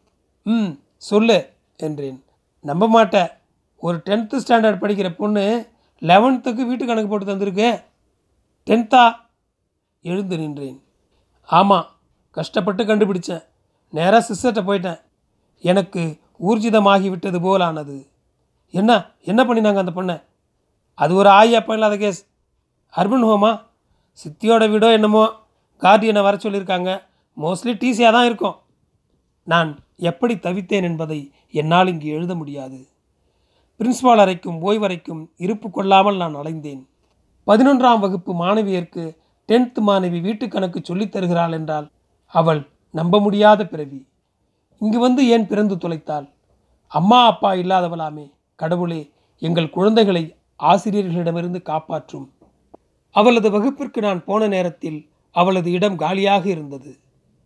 ம் 0.43 0.71
சொல்லு 0.97 1.39
என்றேன். 1.77 2.19
நம்ப 2.61 2.89
மாட்டேன் 2.89 3.31
ஒரு 3.87 3.97
டென்த்து 4.07 4.39
ஸ்டாண்டர்ட் 4.45 4.83
படிக்கிற 4.83 5.09
பொண்ணு 5.21 5.45
லெவன்த்துக்கு 6.11 6.63
வீட்டு 6.71 6.87
கணக்கு 6.87 7.09
போட்டு 7.09 7.31
தந்திருக்கு. 7.31 7.69
டென்த்தா 8.67 9.05
எழுந்து 10.03 10.39
நின்றேன். 10.39 10.79
ஆமாம் 11.59 11.87
கஷ்டப்பட்டு 12.31 12.85
கண்டுபிடிச்சேன். 12.85 13.45
நேராக 13.91 14.23
சிஸ்டர்கிட்ட 14.29 14.63
போயிட்டேன். 14.69 15.01
எனக்கு 15.61 16.19
ஊர்ஜிதமாகி 16.47 17.09
விட்டது 17.09 18.09
என்ன? 18.71 19.11
என்ன 19.21 19.45
பண்ணினாங்க 19.45 19.77
அந்த 19.77 19.93
பொண்ணை? 19.95 20.23
அது 20.95 21.15
ஒரு 21.15 21.29
ஆயி 21.29 21.53
அப்பா 21.53 21.73
இல்லாத 21.73 21.97
கேஸ். 21.97 22.27
அர்பன் 22.97 23.25
ஹோமா? 23.25 23.67
சித்தியோட 24.13 24.69
வீடோ 24.69 24.93
என்னமோ? 24.93 25.33
கார்டியனை 25.81 26.23
வர 26.23 26.37
சொல்லியிருக்காங்க. 26.37 27.03
மோஸ்ட்லி 27.37 27.75
டிசியாக 27.75 28.13
தான் 28.13 28.25
இருக்கும். 28.25 28.55
நான் 29.43 29.79
எப்படி 29.97 30.35
தவித்தேன் 30.35 30.83
என்பதை 30.83 31.33
என்னால் 31.51 31.87
இங்கு 31.87 32.07
எழுத 32.07 32.35
முடியாது. 32.35 32.89
பிரின்ஸ்பால் 33.79 34.19
அறைக்கும் 34.19 34.63
ஓய்வறைக்கும் 34.63 35.27
இருப்பு 35.37 35.71
கொள்ளாமல் 35.71 36.17
நான் 36.17 36.37
அலைந்தேன். 36.37 36.89
பதினொன்றாம் 37.47 38.01
வகுப்பு 38.01 38.35
மாணவியருக்கு 38.35 39.17
டென்த் 39.49 39.75
மாணவி 39.87 40.21
வீட்டுக்கணக்கு 40.21 40.77
சொல்லித் 40.83 41.13
தருகிறாள் 41.13 41.53
என்றால் 41.53 41.91
அவள் 42.27 42.69
நம்ப 42.91 43.21
முடியாத 43.21 43.67
பிறவி. 43.67 44.07
இங்கு 44.81 44.99
வந்து 44.99 45.29
ஏன் 45.29 45.47
பிறந்து 45.47 45.77
தொலைத்தாள்? 45.77 46.27
அம்மா 46.89 47.27
அப்பா 47.27 47.53
இல்லாதவளாமே 47.53 48.33
கடவுளே 48.55 49.11
எங்கள் 49.39 49.71
குழந்தைகளை 49.71 50.37
ஆசிரியர்களிடமிருந்து 50.63 51.63
காப்பாற்றும். 51.63 52.33
அவளது 53.11 53.51
வகுப்பிற்கு 53.51 54.01
நான் 54.01 54.25
போன 54.25 54.47
நேரத்தில் 54.47 55.09
அவளது 55.31 55.71
இடம் 55.71 55.97
காலியாக 55.97 56.49
இருந்தது. 56.49 56.99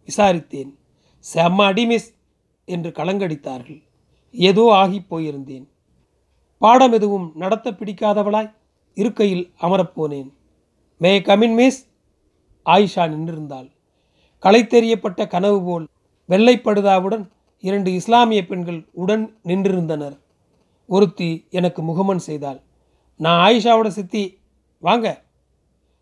விசாரித்தேன். 0.08 0.70
செம்ம 1.34 1.64
அடி 1.64 1.86
மிஸ் 1.86 2.08
என்று 2.64 2.90
கலங்கடித்தார்கள். 2.90 3.82
ஏதோ 4.32 4.62
ஆகிப் 4.72 5.08
போயிருந்தேன். 5.10 5.66
பாடம் 6.58 6.92
எதுவும் 6.92 7.32
நடத்த 7.34 7.70
பிடிக்காதவளாய் 7.70 8.54
இருக்கையில் 8.94 9.52
அமரப்போனேன். 9.60 10.30
May 10.96 11.20
come in 11.20 11.54
miss 11.54 11.80
Ayesha 12.66 13.04
நின்றிருந்தாள். 13.14 13.68
களை 14.38 14.62
தெரியப்பட்ட 14.62 15.26
கனவு 15.26 15.62
போல் 15.62 15.86
வெள்ளைப்படுதாவுடன் 16.28 17.28
இரண்டு 17.60 17.92
இஸ்லாமிய 17.92 18.46
பெண்கள் 18.46 18.86
உடன் 18.92 19.36
நின்றிருந்தனர். 19.44 20.18
ஒருத்தி 20.86 21.46
எனக்கு 21.50 21.82
முகமன் 21.82 22.18
செய்தாள். 22.18 22.60
நான் 23.16 23.40
ஆயிஷாவோட 23.48 23.86
சித்தி. 23.86 24.38
வாங்க. 24.78 25.22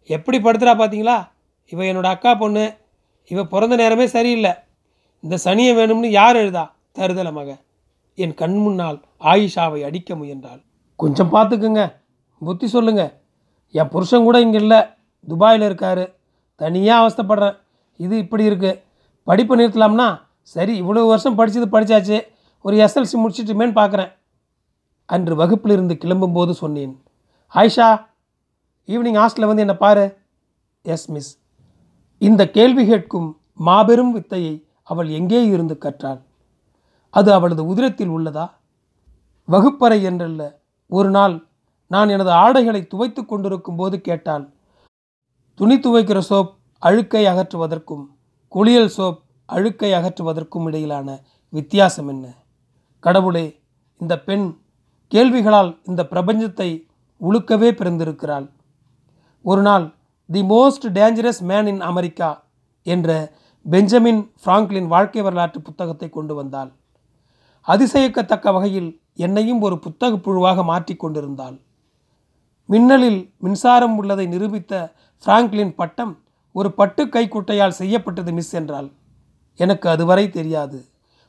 எப்படி 0.04 0.38
படுத்துறா 0.38 0.72
பார்த்தீங்களா 0.78 1.28
இவ 1.68 1.82
என்னோட 1.82 2.04
அக்கா 2.04 2.34
பொண்ணு. 2.34 2.76
இவ 3.26 3.44
பிறந்த 3.44 3.76
நேரமே 3.76 4.06
சரியில்லை. 4.06 4.50
இந்த 5.20 5.38
சனியை 5.44 5.74
வேணும்னு 5.76 6.06
யார் 6.06 6.36
எழுதா? 6.36 6.74
தருதல 6.94 7.32
மக. 7.32 7.56
என் 8.14 8.34
கண் 8.34 8.56
முன்னால் 8.56 9.02
ஆயிஷாவை 9.20 9.80
அடிக்க 9.84 10.14
முயன்றாள். 10.14 10.62
கொஞ்சம் 10.96 11.32
பார்த்துக்குங்க 11.32 11.92
புத்தி 12.38 12.66
சொல்லுங்க. 12.66 13.20
என் 13.70 13.88
புருஷன் 13.88 14.22
கூட 14.22 14.40
இங்கே 14.40 14.58
இல்லை. 14.58 14.80
துபாயில் 15.28 15.68
இருக்காரு. 15.68 16.14
தனியாக 16.56 17.02
அவஸ்தைப்படுறேன். 17.02 17.56
இது 17.96 18.18
இப்படி 18.18 18.48
இருக்குது 18.48 18.80
படிப்பு 19.28 19.54
நிறுத்தலாம்னா 19.56 20.08
சரி 20.54 20.74
இவ்வளோ 20.82 21.02
வருஷம் 21.08 21.38
படித்தது 21.38 21.66
படித்தாச்சு 21.74 22.18
ஒரு 22.64 22.76
எஸ்எல்சி 22.84 23.16
முடிச்சிட்டுமேன்னு 23.22 23.76
பார்க்குறேன் 23.80 24.10
அன்று 25.08 25.34
வகுப்பிலிருந்து 25.42 25.94
கிளம்பும்போது 26.02 26.52
சொன்னேன் 26.62 26.94
ஆயிஷா 27.54 27.88
ஈவினிங் 28.88 29.18
ஹாஸ்டலில் 29.20 29.50
வந்து 29.50 29.64
என்னை 29.64 29.76
பாரு. 29.76 30.04
எஸ் 30.84 31.08
மிஸ் 31.10 31.30
இந்த 32.20 32.42
கேள்வி 32.56 32.84
கேட்கும் 32.86 33.28
மாபெரும் 33.68 34.12
வித்தையை 34.12 34.54
அவள் 34.90 35.08
எங்கே 35.18 35.40
இருந்து 35.44 35.74
கற்றாள்? 35.78 36.20
அது 37.14 37.28
அவளது 37.32 37.62
உதிரத்தில் 37.72 38.12
உள்ளதா? 38.16 38.46
வகுப்பறை 39.48 39.98
என்றல்ல 40.10 40.42
ஒரு 40.92 41.10
நாள் 41.10 41.34
நான் 41.90 42.12
எனது 42.14 42.32
ஆடைகளை 42.44 42.80
துவைத்து 42.86 43.22
கொண்டிருக்கும் 43.24 43.76
போது 43.76 43.96
கேட்டாள் 44.00 44.44
துணி 45.60 45.76
துவைக்கிற 45.76 46.18
சோப் 46.30 46.52
அழுக்கை 46.82 47.22
அகற்றுவதற்கும் 47.26 48.04
குளியல் 48.52 48.90
சோப் 48.96 49.20
அழுக்கை 49.48 49.90
அகற்றுவதற்கும் 49.92 50.66
இடையிலான 50.68 51.08
வித்தியாசம் 51.48 52.08
என்ன? 52.08 52.24
கடவுளே 53.04 53.44
இந்த 54.00 54.14
பெண் 54.18 54.46
கேள்விகளால் 55.12 55.70
இந்த 55.84 56.02
பிரபஞ்சத்தை 56.10 56.68
உழுக்கவே 57.20 57.70
பிறந்திருக்கிறாள். 57.78 58.46
ஒரு 59.44 59.62
நாள் 59.62 59.86
the 60.28 60.42
most 60.42 60.86
dangerous 60.98 61.40
man 61.50 61.66
in 61.66 61.80
America 61.80 62.30
என்ற 62.86 63.08
பெஞ்சமின் 63.66 64.22
ஃப்ராங்க்லின் 64.42 64.88
வாழ்க்கை 64.94 65.22
வரலாற்று 65.22 65.60
புத்தகத்தை 65.60 66.08
கொண்டு 66.08 66.34
வந்தாள். 66.34 66.70
அதிசயிக்கத்தக்க 67.66 68.52
வகையில் 68.52 68.90
என்னையும் 69.16 69.60
ஒரு 69.60 69.78
புத்தக 69.78 70.12
புழுவாக 70.16 70.64
மாற்றிக்கொண்டிருந்தாள் 70.70 71.56
மின்னலில் 72.68 73.20
மின்சாரம் 73.38 73.96
உள்ளதை 73.96 74.26
நிரூபித்த 74.26 74.72
ஃப்ராங்க்லின் 75.24 75.74
பட்டம் 75.80 76.12
ஒரு 76.52 76.72
பட்டு 76.72 77.02
கைக்குட்டையால் 77.06 77.78
செய்யப்பட்டது 77.80 78.32
மிஸ் 78.32 78.54
என்றால் 78.60 78.88
எனக்கு 79.60 79.86
அதுவரை 79.90 80.30
தெரியாது. 80.30 80.78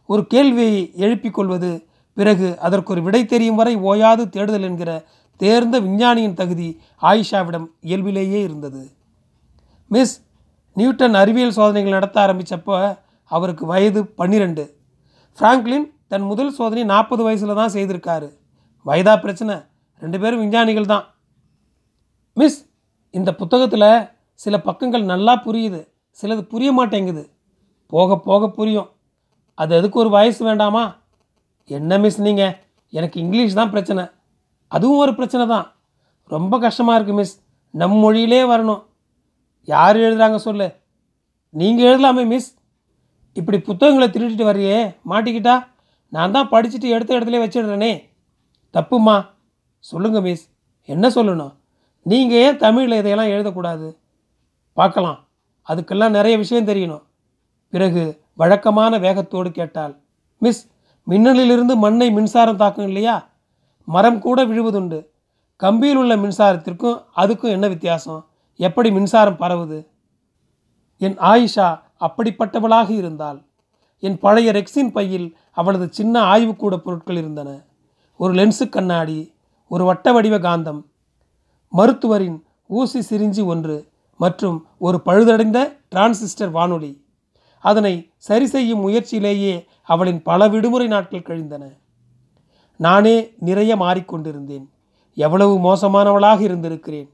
ஒரு 0.05 0.27
கேள்வியை 0.27 0.91
எழுப்பிக் 0.95 1.33
கொள்வது 1.33 1.87
பிறகு 2.13 2.59
அதற்கு 2.59 2.91
ஒரு 2.93 3.01
விடை 3.01 3.25
தெரியும் 3.25 3.55
வரை 3.55 3.75
ஓயாது 3.75 4.29
தேடுதல் 4.29 4.61
என்கிற 4.61 4.91
தேர்ந்த 5.35 5.79
விஞ்ஞானியின் 5.79 6.33
தகுதி 6.33 6.67
ஆயிஷாவிடம் 7.01 7.67
இயல்பிலேயே 7.79 8.41
இருந்தது. 8.41 8.91
மிஸ் 9.87 10.15
நியூட்டன் 10.73 11.13
அறிவியல் 11.13 11.51
சோதனைகள் 11.51 11.91
நடத்த 11.91 12.17
ஆரம்பித்தப்போ 12.25 12.77
அவருக்கு 13.31 13.65
வயது 13.65 14.05
பன்னிரெண்டு. 14.19 14.63
ஃப்ராங்க்லின் 15.37 15.87
தன் 16.07 16.21
முதல் 16.21 16.51
சோதனை 16.51 16.83
நாற்பது 16.83 17.23
வயசில் 17.23 17.59
தான் 17.59 17.73
செய்திருக்காரு. 17.73 18.29
வயதா 18.85 19.13
பிரச்சனை? 19.21 19.55
ரெண்டு 20.01 20.19
பேரும் 20.19 20.39
விஞ்ஞானிகள் 20.39 20.85
தான். 20.85 21.05
மிஸ் 22.33 22.59
இந்த 23.09 23.35
புத்தகத்தில் 23.35 23.89
சில 24.39 24.55
பக்கங்கள் 24.67 25.03
நல்லா 25.13 25.33
புரியுது 25.45 25.81
சிலது 26.21 26.41
புரிய 26.53 26.69
மாட்டேங்குது. 26.79 27.23
போக 27.93 28.17
போக 28.27 28.49
புரியும். 28.57 28.89
அது 29.61 29.71
அதுக்கு 29.77 29.97
ஒரு 30.03 30.09
வயசு 30.09 30.41
வேண்டாமா? 30.49 30.83
என்ன 31.69 31.97
மிஸ் 32.03 32.19
நீங்கள் 32.27 32.55
எனக்கு 32.97 33.17
இங்கிலீஷ் 33.23 33.59
தான் 33.59 33.71
பிரச்சனை. 33.73 34.03
அதுவும் 34.75 35.01
ஒரு 35.03 35.13
பிரச்சனை 35.19 35.45
தான். 35.53 35.65
ரொம்ப 36.35 36.53
கஷ்டமாக 36.65 36.97
இருக்குது 36.97 37.19
மிஸ் 37.19 37.35
நம் 37.81 37.97
மொழியிலே 38.03 38.41
வரணும். 38.53 38.81
யார் 39.73 39.97
எழுதுகிறாங்க 40.05 40.39
சொல்லு. 40.47 40.67
நீங்கள் 41.59 41.87
எழுதலாமே 41.89 42.23
மிஸ் 42.33 42.49
இப்படி 43.39 43.57
புத்தகங்களை 43.67 44.07
திருடிட்டு 44.09 44.45
வர்றியே 44.49 44.79
மாட்டிக்கிட்டா? 45.11 45.55
நான் 46.13 46.35
தான் 46.35 46.51
படிச்சுட்டு 46.53 46.87
எடுத்த 46.95 47.17
இடத்துல 47.17 47.41
வச்சிடுறேனே. 47.43 47.93
தப்புமா? 48.75 49.17
சொல்லுங்கள் 49.79 50.25
மிஸ் 50.27 50.45
என்ன 50.85 51.07
சொல்லணும்? 51.17 51.53
நீங்கள் 52.11 52.41
ஏன் 52.45 52.61
தமிழில் 52.63 52.99
இதையெல்லாம் 52.99 53.33
எழுதக்கூடாது? 53.35 53.87
பார்க்கலாம். 54.73 55.19
அதுக்கெல்லாம் 55.67 56.09
நிறைய 56.09 56.37
விஷயம் 56.37 56.67
தெரியணும். 56.67 57.03
பிறகு 57.69 58.21
வழக்கமான 58.33 58.99
வேகத்தோடு 58.99 59.51
கேட்டால் 59.51 60.01
மிஸ் 60.37 60.71
மின்னலிலிருந்து 61.03 61.75
மண்ணை 61.75 62.11
மின்சாரம் 62.11 62.55
தாக்கும் 62.55 62.85
இல்லையா? 62.85 63.29
மரம் 63.85 64.19
கூட 64.19 64.45
விழுவதுண்டு. 64.45 65.05
கம்பியில் 65.59 65.93
உள்ள 65.93 66.15
மின்சாரத்திற்கும் 66.15 67.03
அதுக்கும் 67.15 67.53
என்ன 67.55 67.67
வித்தியாசம்? 67.67 68.25
எப்படி 68.55 68.91
மின்சாரம் 68.91 69.39
பரவுது? 69.39 69.87
என் 70.97 71.17
ஆயிஷா 71.17 71.79
அப்படிப்பட்டவளாக 71.99 72.89
இருந்தாள். 72.89 73.43
என் 73.99 74.19
பழைய 74.19 74.51
ரெக்ஸின் 74.51 74.91
பையில் 74.91 75.37
அவளது 75.51 75.87
சின்ன 75.91 76.21
ஆய்வுக்கூட 76.21 76.77
பொருட்கள் 76.77 77.15
இருந்தன. 77.15 77.61
ஒரு 78.17 78.33
லென்ஸு 78.33 78.69
கண்ணாடி 78.69 79.33
ஒரு 79.67 79.85
வட்ட 79.85 80.11
வடிவ 80.11 80.39
காந்தம் 80.39 80.81
மருத்துவரின் 81.73 82.43
ஊசி 82.67 82.99
சிரிஞ்சி 83.09 83.45
ஒன்று 83.45 83.91
மற்றும் 84.17 84.65
ஒரு 84.77 85.01
பழுதடைந்த 85.05 85.77
டிரான்சிஸ்டர் 85.95 86.51
வானொலி. 86.51 87.05
அதனை 87.59 88.11
சரி 88.17 88.45
செய்யும் 88.45 88.87
முயற்சியிலேயே 88.87 89.65
அவளின் 89.83 90.21
பல 90.21 90.47
விடுமுறை 90.47 90.87
நாட்கள் 90.87 91.21
கழிந்தன. 91.21 91.69
நானே 92.77 93.33
நிறைய 93.39 93.75
மாறிக்கொண்டிருந்தேன். 93.75 94.65
எவ்வளவு 95.15 95.57
மோசமானவளாக 95.57 96.39
இருந்திருக்கிறேன். 96.39 97.09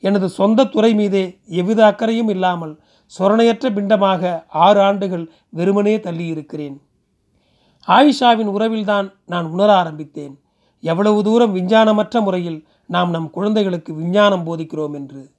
எனது 0.00 0.28
சொந்த 0.28 0.64
துறை 0.64 0.94
மீதே 0.94 1.38
எவ்வித 1.46 1.86
அக்கறையும் 1.86 2.28
இல்லாமல் 2.28 2.80
சொரணையற்ற 3.18 3.72
பிண்டமாக 3.74 4.44
ஆறு 4.48 4.80
ஆண்டுகள் 4.80 5.30
வெறுமனே 5.48 5.96
தள்ளியிருக்கிறேன். 5.96 6.76
ஆயிஷாவின் 7.86 8.50
உறவில்தான் 8.50 9.12
நான் 9.26 9.46
உணர 9.46 9.76
ஆரம்பித்தேன். 9.76 10.40
எவ்வளவு 10.80 11.22
தூரம் 11.22 11.56
விஞ்ஞானமற்ற 11.56 12.22
முறையில் 12.22 12.66
நாம் 12.86 13.10
நம் 13.10 13.30
குழந்தைகளுக்கு 13.30 13.94
விஞ்ஞானம் 13.94 14.46
போதிக்கிறோம் 14.46 14.94
என்று. 14.94 15.30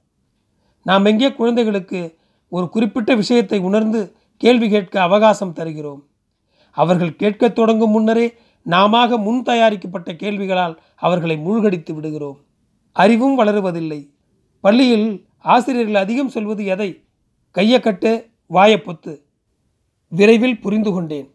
நாம் 0.88 1.04
எங்கே 1.04 1.32
குழந்தைகளுக்கு 1.32 2.16
ஒரு 2.48 2.68
குறிப்பிட்ட 2.68 3.14
விஷயத்தை 3.14 3.58
உணர்ந்து 3.58 4.16
கேள்வி 4.36 4.68
கேட்க 4.68 5.02
அவகாசம் 5.02 5.52
தருகிறோம்? 5.52 6.06
அவர்கள் 6.70 7.16
கேட்கத் 7.16 7.54
தொடங்கும் 7.54 7.90
முன்னரே 7.90 8.34
நாமாக 8.62 9.18
முன் 9.18 9.42
தயாரிக்கப்பட்ட 9.42 10.12
கேள்விகளால் 10.12 10.78
அவர்களை 10.96 11.38
மூழ்கடித்து 11.38 11.94
விடுகிறோம். 11.94 12.38
அறிவும் 12.92 13.38
வளருவதில்லை. 13.38 14.14
பள்ளியில் 14.60 15.26
ஆசிரியர்கள் 15.38 15.94
அதிகம் 15.94 16.28
சொல்வது 16.28 16.64
எதை? 16.64 17.04
கையை 17.50 17.80
கட்டு 17.80 18.30
பொத்து. 18.50 19.22
விரைவில் 20.08 20.60
புரிந்து 20.60 20.92
கொண்டேன். 20.92 21.34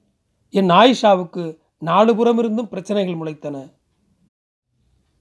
என் 0.49 0.69
ஆயிஷாவுக்கு 0.69 1.57
நாலு 1.77 2.15
புறமிருந்தும் 2.15 2.69
பிரச்சனைகள் 2.69 3.15
முளைத்தன. 3.15 3.73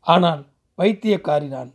ஆனால் 0.01 0.47
வைத்தியக்காரி 0.79 1.49
நான். 1.49 1.73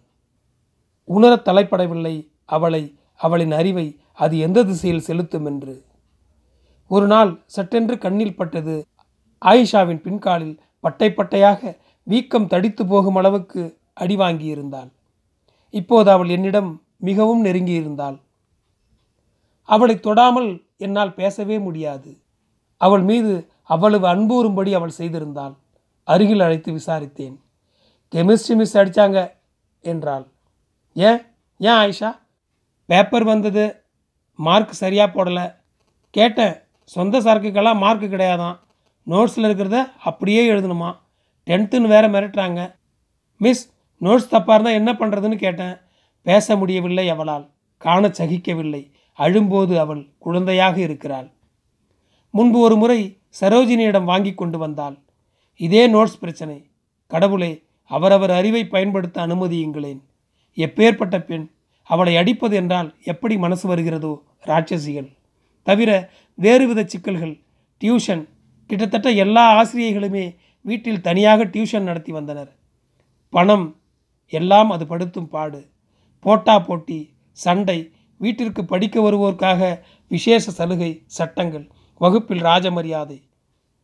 உணரத் 1.04 1.48
தலைப்படவில்லை. 1.48 2.36
அவளை 2.48 2.84
அவளின் 3.20 3.52
அறிவை 3.52 3.88
அது 4.14 4.36
எந்த 4.38 4.64
திசையில் 4.64 5.06
செலுத்தும் 5.08 5.46
என்று. 5.46 5.76
ஒரு 6.92 7.08
நாள் 7.08 7.32
சட்டென்று 7.46 7.96
கண்ணில் 7.98 8.36
பட்டது 8.36 8.76
ஆயிஷாவின் 9.46 10.02
பின்காலில் 10.02 10.56
பட்டை 10.80 11.10
பட்டையாக 11.10 11.78
வீக்கம் 12.04 12.48
தடித்து 12.48 12.84
போகும் 12.86 13.16
அளவுக்கு 13.16 13.62
அடி 13.94 14.16
வாங்கியிருந்தாள். 14.16 14.90
இப்போது 15.74 16.10
அவள் 16.12 16.30
என்னிடம் 16.30 16.70
மிகவும் 16.98 17.46
நெருங்கியிருந்தாள். 17.46 18.18
அவளை 19.70 19.96
தொடாமல் 19.96 20.50
என்னால் 20.78 21.14
பேசவே 21.14 21.60
முடியாது. 21.60 22.12
அவள் 22.82 23.02
மீது 23.02 23.34
அவ்வளவு 23.64 24.06
அன்பூறும்படி 24.08 24.72
அவள் 24.74 24.98
செய்திருந்தாள். 24.98 25.56
அருகில் 26.08 26.40
அழைத்து 26.40 26.72
விசாரித்தேன். 26.72 27.36
கெமிஸ்ட்ரி 28.14 28.56
மிஸ் 28.56 28.78
அடித்தாங்க 28.78 29.20
என்றாள். 29.84 30.26
ஏன்? 30.96 31.22
ஏன் 31.60 31.80
ஆயிஷா? 31.84 32.12
பேப்பர் 32.88 33.24
வந்தது 33.24 33.84
மார்க் 34.36 34.74
சரியாக 34.74 35.24
போடலை. 35.24 35.56
கேட்டேன் 36.10 36.56
சொந்த 36.84 37.20
சரக்குக்கெல்லாம் 37.20 37.78
மார்க் 37.78 38.02
கிடையாதான். 38.02 38.60
நோட்ஸில் 39.08 39.46
இருக்கிறத 39.46 39.92
அப்படியே 40.04 40.52
எழுதணுமா? 40.52 40.98
டென்த்துன்னு 41.46 41.88
வேற 41.88 42.08
மிரட்டுறாங்க. 42.08 42.76
மிஸ் 43.38 43.74
நோட்ஸ் 44.02 44.30
தப்பாக 44.32 44.50
இருந்தால் 44.50 44.66
என்ன 44.66 44.94
பண்ணுறதுன்னு 44.94 45.36
கேட்டேன். 45.36 45.78
பேச 46.22 46.56
முடியவில்லை 46.56 47.10
அவளால். 47.10 47.50
காண 47.78 48.08
சகிக்கவில்லை. 48.08 48.92
அழும்போது 49.14 49.80
அவள் 49.80 50.08
குழந்தையாக 50.18 50.80
இருக்கிறாள். 50.80 51.32
முன்பு 52.30 52.60
ஒரு 52.60 52.76
முறை 52.76 53.18
சரோஜினியிடம் 53.42 54.04
வாங்கி 54.04 54.34
கொண்டு 54.34 54.58
வந்தாள். 54.58 54.98
இதே 55.56 55.88
நோட்ஸ் 55.88 56.20
பிரச்சனை. 56.20 56.70
கடவுளே 57.08 57.64
அவரவர் 57.84 58.32
அறிவை 58.32 58.68
பயன்படுத்த 58.68 59.28
அனுமதியுங்களேன். 59.28 60.02
எப்பேற்பட்ட 60.56 61.20
பெண். 61.20 61.52
அவளை 61.88 62.18
அடிப்பது 62.18 62.56
என்றால் 62.56 62.96
எப்படி 63.04 63.38
மனசு 63.38 63.68
வருகிறதோ 63.68 64.24
ராட்சசிகள். 64.46 65.10
தவிர 65.64 66.10
வேறுவித 66.42 66.86
சிக்கல்கள். 66.86 67.40
டியூஷன். 67.84 68.28
கிட்டத்தட்ட 68.66 69.12
எல்லா 69.12 69.64
ஆசிரியர்களுமே 69.64 70.36
வீட்டில் 70.62 71.02
தனியாக 71.02 71.46
டியூஷன் 71.46 71.82
நடத்தி 71.82 72.12
வந்தனர். 72.12 72.56
பணம். 73.30 73.80
எல்லாம் 74.28 74.70
அது 74.70 74.88
படுத்தும் 74.88 75.28
பாடு. 75.28 75.70
போட்டா 76.20 76.60
போட்டி. 76.60 77.14
சண்டை. 77.32 77.92
வீட்டிற்கு 78.18 78.66
படிக்க 78.66 79.02
வருவோருக்காக 79.02 79.80
விசேஷ 80.08 80.52
சலுகை 80.52 81.04
சட்டங்கள். 81.06 81.70
வகுப்பில் 81.98 82.42
ராஜமரியாதை. 82.42 83.22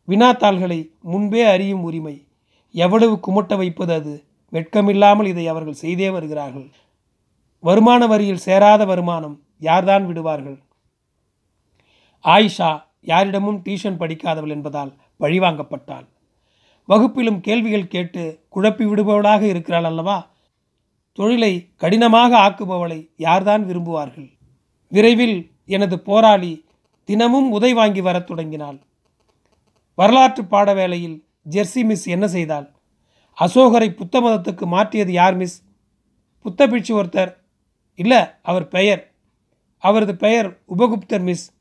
வினாத்தாள்களை 0.07 0.89
முன்பே 1.01 1.43
அறியும் 1.43 1.83
உரிமை. 1.83 2.27
எவ்வளவு 2.71 3.19
குமட்ட 3.27 3.57
வைப்பது 3.57 3.93
அது? 3.93 4.23
வெட்கமில்லாமல் 4.51 5.25
இதை 5.25 5.47
அவர்கள் 5.47 5.73
செய்தே 5.73 6.09
வருகிறார்கள். 6.09 6.71
வருமான 7.63 8.07
வரியில் 8.07 8.37
சேராத 8.37 8.85
வருமானம் 8.85 9.41
யார்தான் 9.59 10.05
விடுவார்கள்? 10.05 10.63
ஆயிஷா 12.23 12.83
யாரிடமும் 13.01 13.61
டியூஷன் 13.65 13.99
படிக்காதவள் 13.99 14.49
என்பதால் 14.49 14.93
பழிவாங்கப்பட்டாள். 15.19 16.07
வகுப்பிலும் 16.85 17.39
கேள்விகள் 17.39 17.87
கேட்டு 17.87 18.45
குழப்பி 18.55 18.85
விடுபவளாக 18.85 19.41
இருக்கிறாள் 19.41 19.83
அல்லவா? 19.83 20.31
தொழிலை 21.13 21.69
கடினமாக 21.75 22.37
ஆக்குபவளை 22.37 23.09
யார்தான் 23.17 23.65
விரும்புவார்கள்? 23.65 24.29
விரைவில் 24.89 25.51
எனது 25.65 25.99
போராளி 25.99 26.65
தினமும் 27.03 27.51
உதை 27.51 27.73
வாங்கி 27.73 28.01
வரத் 28.01 28.27
தொடங்கினாள். 28.27 28.79
வரலாற்று 29.95 30.45
பாட 30.45 30.73
வேளையில் 30.73 31.25
ஜெர்சி 31.49 31.83
மிஸ் 31.83 32.05
என்ன 32.05 32.27
செய்தாள்? 32.27 32.71
அசோகரை 33.37 33.89
புத்த 33.89 34.21
மதத்துக்கு 34.21 34.65
மாற்றியது 34.65 35.11
யார் 35.11 35.35
மிஸ்? 35.35 35.63
புத்த 36.39 36.67
பிட்சு 36.67 37.03
ஒருத்தர் 37.03 37.41
இல்லை 37.95 38.17
அவர் 38.41 38.67
பெயர். 38.67 39.11
அவரது 39.77 40.15
பெயர் 40.15 40.59
உபகுப்தர் 40.77 41.21
மிஸ். 41.21 41.53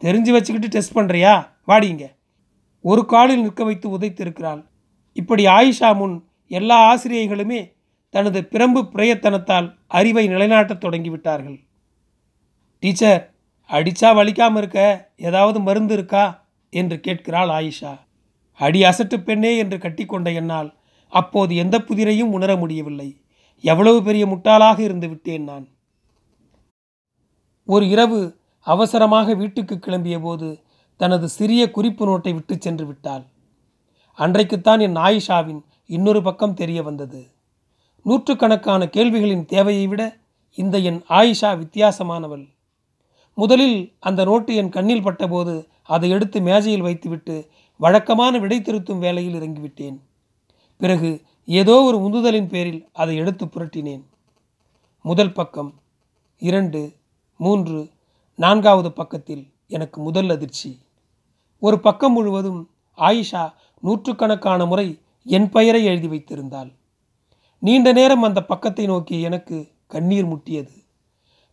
தெரிஞ்சு 0.00 0.30
வச்சுக்கிட்டு 0.30 0.68
டெஸ்ட் 0.68 0.96
பண்ணுறியா 0.96 1.48
வாடிங்க 1.66 2.14
ஒரு 2.80 3.06
காலில் 3.06 3.42
நிற்க 3.42 3.64
வைத்து 3.64 3.98
உதைத்திருக்கிறாள். 3.98 4.66
இப்படி 5.12 5.46
ஆயிஷா 5.46 5.96
முன் 5.96 6.28
எல்லா 6.48 6.94
ஆசிரியைகளுமே 6.94 7.72
தனது 8.10 8.40
பிரம்பு 8.40 8.88
பிரயத்தனத்தால் 8.92 9.74
அறிவை 9.86 10.28
நிலைநாட்டத் 10.28 10.84
தொடங்கிவிட்டார்கள். 10.84 11.60
டீச்சர் 12.80 13.34
அடிச்சா 13.68 14.00
வலிக்காமல் 14.00 14.56
இருக்க 14.56 15.10
ஏதாவது 15.16 15.60
மருந்து 15.60 15.94
இருக்கா? 15.94 16.44
என்று 16.70 17.00
கேட்கிறாள் 17.00 17.48
ஆயிஷா. 17.48 17.98
அடி 18.52 18.82
அசட்டு 18.82 19.22
பெண்ணே 19.22 19.56
என்று 19.56 19.78
கட்டிக்கொண்ட 19.78 20.34
என்னால் 20.34 20.74
அப்போது 21.08 21.56
எந்த 21.56 21.78
புதிரையும் 21.78 22.30
உணர 22.30 22.56
முடியவில்லை. 22.56 23.21
எவ்வளவு 23.62 24.02
பெரிய 24.02 24.26
முட்டாளாக 24.26 24.78
இருந்து 24.78 25.08
விட்டேன் 25.08 25.44
நான். 25.44 25.68
ஒரு 27.66 27.88
இரவு 27.88 28.20
அவசரமாக 28.66 29.34
வீட்டுக்கு 29.34 29.74
கிளம்பிய 29.74 30.20
போது 30.20 30.48
தனது 30.96 31.28
சிறிய 31.28 31.70
குறிப்பு 31.70 32.02
நோட்டை 32.06 32.32
விட்டு 32.34 32.56
சென்று 32.58 32.86
விட்டாள். 32.86 33.24
அன்றைக்குத்தான் 34.18 34.80
என் 34.80 34.96
ஆயிஷாவின் 34.96 35.62
இன்னொரு 35.86 36.22
பக்கம் 36.22 36.54
தெரிய 36.54 36.82
வந்தது. 36.82 37.30
நூற்றுக்கணக்கான 38.02 38.84
கேள்விகளின் 38.86 39.44
தேவையை 39.44 39.86
விட 39.86 40.18
இந்த 40.54 40.78
என் 40.78 41.02
ஆயிஷா 41.08 41.50
வித்தியாசமானவள். 41.62 42.44
முதலில் 43.34 43.94
அந்த 44.00 44.24
நோட்டு 44.24 44.54
என் 44.54 44.68
கண்ணில் 44.68 45.02
பட்டபோது 45.02 45.68
அதை 45.82 46.10
எடுத்து 46.10 46.40
மேஜையில் 46.40 46.80
வைத்துவிட்டு 46.80 47.36
வழக்கமான 47.76 48.38
விடை 48.38 48.60
திருத்தும் 48.60 48.98
வேலையில் 48.98 49.36
இறங்கிவிட்டேன். 49.40 49.98
பிறகு 50.76 51.10
ஏதோ 51.44 51.80
ஒரு 51.80 51.98
உந்துதலின் 51.98 52.48
பேரில் 52.48 52.88
அதை 52.92 53.16
எடுத்து 53.16 53.46
புரட்டினேன். 53.46 54.02
முதல் 55.02 55.32
பக்கம் 55.32 55.80
இரண்டு 56.38 56.92
மூன்று 57.36 57.90
நான்காவது 58.34 58.92
பக்கத்தில் 58.92 59.52
எனக்கு 59.68 60.00
முதல் 60.00 60.30
அதிர்ச்சி. 60.30 60.78
ஒரு 61.58 61.80
பக்கம் 61.80 62.12
முழுவதும் 62.12 62.70
ஆயிஷா 62.96 63.52
நூற்றுக்கணக்கான 63.80 64.66
முறை 64.66 64.98
என் 65.24 65.48
பெயரை 65.48 65.84
எழுதி 65.84 66.08
வைத்திருந்தாள். 66.08 66.74
நீண்ட 67.58 67.92
நேரம் 67.92 68.22
அந்த 68.22 68.44
பக்கத்தை 68.44 68.86
நோக்கி 68.86 69.20
எனக்கு 69.20 69.68
கண்ணீர் 69.86 70.26
முட்டியது. 70.26 70.84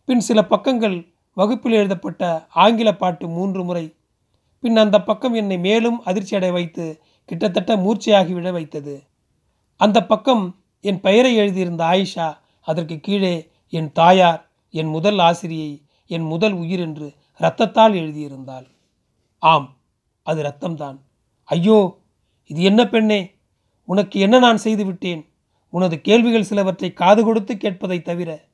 பின் 0.04 0.20
சில 0.20 0.42
பக்கங்கள் 0.42 1.12
வகுப்பில் 1.34 1.72
எழுதப்பட்ட 1.72 2.46
ஆங்கில 2.48 2.96
பாட்டு 2.96 3.28
மூன்று 3.28 3.64
முறை 3.64 3.94
பின் 4.60 4.76
அந்த 4.76 5.02
பக்கம் 5.02 5.34
என்னை 5.34 5.58
மேலும் 5.58 6.02
அதிர்ச்சியடை 6.04 6.52
வைத்து 6.52 7.02
கிட்டத்தட்ட 7.24 7.76
மூர்ச்சையாகிவிட 7.76 8.52
வைத்தது. 8.52 9.08
அந்த 9.80 10.06
பக்கம் 10.06 10.56
என் 10.80 11.00
பெயரை 11.00 11.36
எழுதியிருந்த 11.36 11.84
ஆயிஷா 11.84 12.36
அதற்கு 12.60 13.00
கீழே 13.00 13.50
என் 13.68 13.92
தாயார் 13.92 14.50
என் 14.70 14.86
முதல் 14.86 15.18
ஆசிரியை 15.18 15.82
என் 16.06 16.22
முதல் 16.22 16.52
உயிர் 16.52 16.80
என்று 16.80 17.14
இரத்தத்தால் 17.38 17.94
எழுதியிருந்தாள். 17.94 18.66
ஆம் 19.38 19.76
அது 20.22 20.42
ரத்தம்தான் 20.42 20.98
ஐயோ 21.44 22.00
இது 22.46 22.62
என்ன 22.62 22.88
பெண்ணே? 22.88 23.34
உனக்கு 23.84 24.20
என்ன 24.20 24.38
நான் 24.38 24.56
செய்து 24.56 24.84
விட்டேன்? 24.84 25.28
உனது 25.70 26.00
கேள்விகள் 26.00 26.44
சிலவற்றை 26.44 26.92
காது 26.92 27.24
கொடுத்து 27.24 27.54
கேட்பதைத் 27.54 28.04
தவிர 28.04 28.44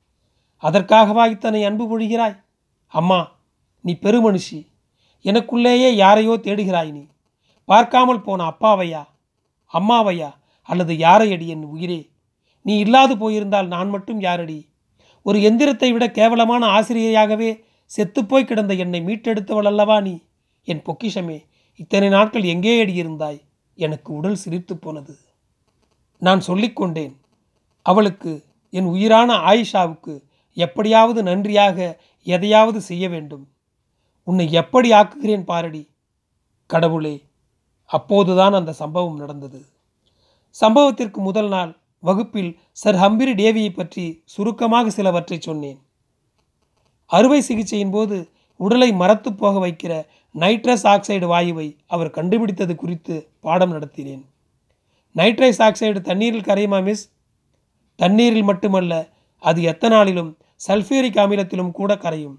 அதற்காகவா 0.62 1.30
இத்தனை 1.30 1.64
அன்பு 1.64 1.98
பொழிகிறாய்? 1.98 2.42
அம்மா 2.86 3.32
நீ 3.80 3.98
பெருமனுஷி. 4.02 4.66
எனக்குள்ளேயே 5.22 5.90
யாரையோ 5.90 6.38
தேடுகிறாய் 6.42 6.90
நீ. 6.90 7.06
பார்க்காமல் 7.64 8.20
போன 8.20 8.44
அப்பாவையா? 8.44 9.04
அம்மாவையா? 9.72 10.32
அல்லது 10.66 10.96
யாரை 10.96 11.32
அடி 11.32 11.48
என் 11.48 11.64
உயிரே? 11.64 12.00
நீ 12.62 12.78
இல்லாது 12.78 13.18
போயிருந்தால் 13.18 13.66
நான் 13.66 13.88
மட்டும் 13.88 14.20
யாரடி? 14.20 14.58
ஒரு 15.22 15.38
எந்திரத்தை 15.38 15.92
விட 15.92 16.10
கேவலமான 16.10 16.62
ஆசிரியையாகவே 16.66 17.50
செத்துப்போய் 17.90 18.44
கிடந்த 18.44 18.74
என்னை 18.74 19.00
மீட்டெடுத்தவள் 19.00 19.66
அல்லவா 19.66 20.00
நீ? 20.00 20.14
என் 20.64 20.82
பொக்கிஷமே 20.82 21.38
இத்தனை 21.74 22.08
நாட்கள் 22.08 22.42
எங்கே 22.42 22.80
அடி 22.80 23.02
இருந்தாய்? 23.02 23.40
எனக்கு 23.74 24.12
உடல் 24.12 24.34
சிரித்து 24.34 24.74
போனது. 24.76 25.14
நான் 26.22 26.42
சொல்லிக்கொண்டேன் 26.46 27.14
அவளுக்கு 27.82 28.32
என் 28.70 28.84
உயிரான 28.84 29.30
ஆயிஷாவுக்கு 29.50 30.14
எப்படியாவது 30.56 31.22
நன்றியாக 31.22 31.78
எதையாவது 32.26 32.80
செய்ய 32.80 33.08
வேண்டும். 33.08 33.44
உன்னை 34.26 34.52
எப்படி 34.52 34.88
ஆக்குகிறேன் 34.90 35.44
பாரடி? 35.44 35.82
கடவுளே 36.70 37.16
அப்போதுதான் 37.90 38.52
அந்த 38.52 38.72
சம்பவம் 38.72 39.16
நடந்தது. 39.16 39.60
சம்பவத்திற்கு 40.60 41.16
முதல் 41.16 41.48
நாள் 41.48 41.78
வகுப்பில் 42.00 42.58
சர் 42.72 42.94
ஹம்பிரி 42.94 43.32
டேவியை 43.40 43.74
பற்றி 43.74 44.22
சுருக்கமாக 44.24 44.90
சிலவற்றை 44.90 45.40
சொன்னேன். 45.40 45.82
அறுவை 47.06 47.42
சிகிச்சையின் 47.48 47.90
போது 47.90 48.30
உடலை 48.56 48.92
மரத்து 48.92 49.34
போக 49.34 49.66
வைக்கிற 49.66 50.06
நைட்ரஸ் 50.34 50.82
ஆக்சைடு 50.82 51.26
வாயுவை 51.26 51.76
அவர் 51.86 52.10
கண்டுபிடித்தது 52.10 52.74
குறித்து 52.74 53.28
பாடம் 53.40 53.72
நடத்தினேன். 53.72 54.24
நைட்ரஸ் 55.14 55.60
ஆக்சைடு 55.66 56.00
தண்ணீரில் 56.00 56.42
கரையுமா 56.42 56.82
மிஸ்? 56.82 57.12
தண்ணீரில் 57.96 58.42
மட்டுமல்ல 58.42 59.08
அது 59.38 59.62
எத்தனாலிலும் 59.62 60.34
சல்ஃபியூரிக் 60.68 61.20
அமிலத்திலும் 61.24 61.70
கூட 61.70 61.94
கரையும். 61.94 62.36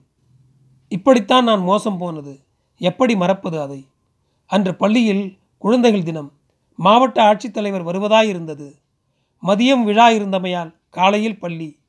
இப்படித்தான் 0.87 1.43
நான் 1.43 1.61
மோசம் 1.61 1.97
போனது. 1.97 2.39
எப்படி 2.77 3.15
மறப்பது 3.15 3.61
அதை? 3.61 3.87
அன்று 4.45 4.75
பள்ளியில் 4.75 5.37
குழந்தைகள் 5.57 6.03
தினம் 6.03 6.31
மாவட்ட 6.77 7.33
ஆட்சித்தலைவர் 7.33 7.87
வருவதாயிருந்தது. 7.89 8.71
மதியம் 9.43 9.83
விழா 9.83 10.09
இருந்தமையால் 10.09 10.75
காலையில் 10.89 11.39
பள்ளி. 11.39 11.79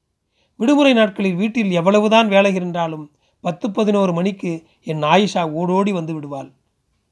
விடுமுறை 0.56 0.92
நாட்களில் 0.92 1.34
வீட்டில் 1.34 1.70
எவ்வளவுதான் 1.70 2.28
வேலை 2.28 2.54
இருந்தாலும் 2.54 3.12
பத்து 3.40 3.70
பதினோரு 3.70 4.12
மணிக்கு 4.12 4.66
என் 4.82 5.02
ஆயிஷா 5.02 5.50
ஓடோடி 5.50 5.92
வந்து 5.92 6.14
விடுவாள். 6.14 6.52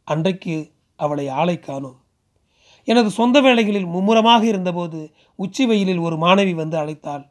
அன்றைக்கு 0.05 0.73
அவளை 0.97 1.29
ஆளை 1.29 1.59
காணோம். 1.59 2.01
எனது 2.85 3.11
சொந்த 3.11 3.41
வேலைகளில் 3.41 3.87
மும்முரமாக 3.87 4.47
இருந்தபோது 4.47 5.11
உச்சி 5.35 5.67
வெயிலில் 5.67 5.99
ஒரு 5.99 6.17
மாணவி 6.17 6.55
வந்து 6.55 6.79
அழைத்தாள். 6.79 7.25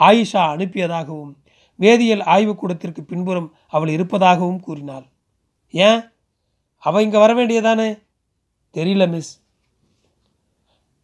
ஆயிஷா 0.00 0.42
அனுப்பியதாகவும் 0.54 1.36
வேதியியல் 1.78 2.22
ஆய்வுக்கூடத்திற்கு 2.22 3.02
பின்புறம் 3.02 3.54
அவள் 3.68 3.88
இருப்பதாகவும் 3.88 4.60
கூறினாள். 4.60 5.06
ஏன்? 5.70 6.00
அவ 6.78 7.02
இங்கே 7.02 7.18
வர 7.18 7.34
வேண்டியதானே? 7.34 8.02
தெரியல 8.74 9.08
மிஸ். 9.08 9.47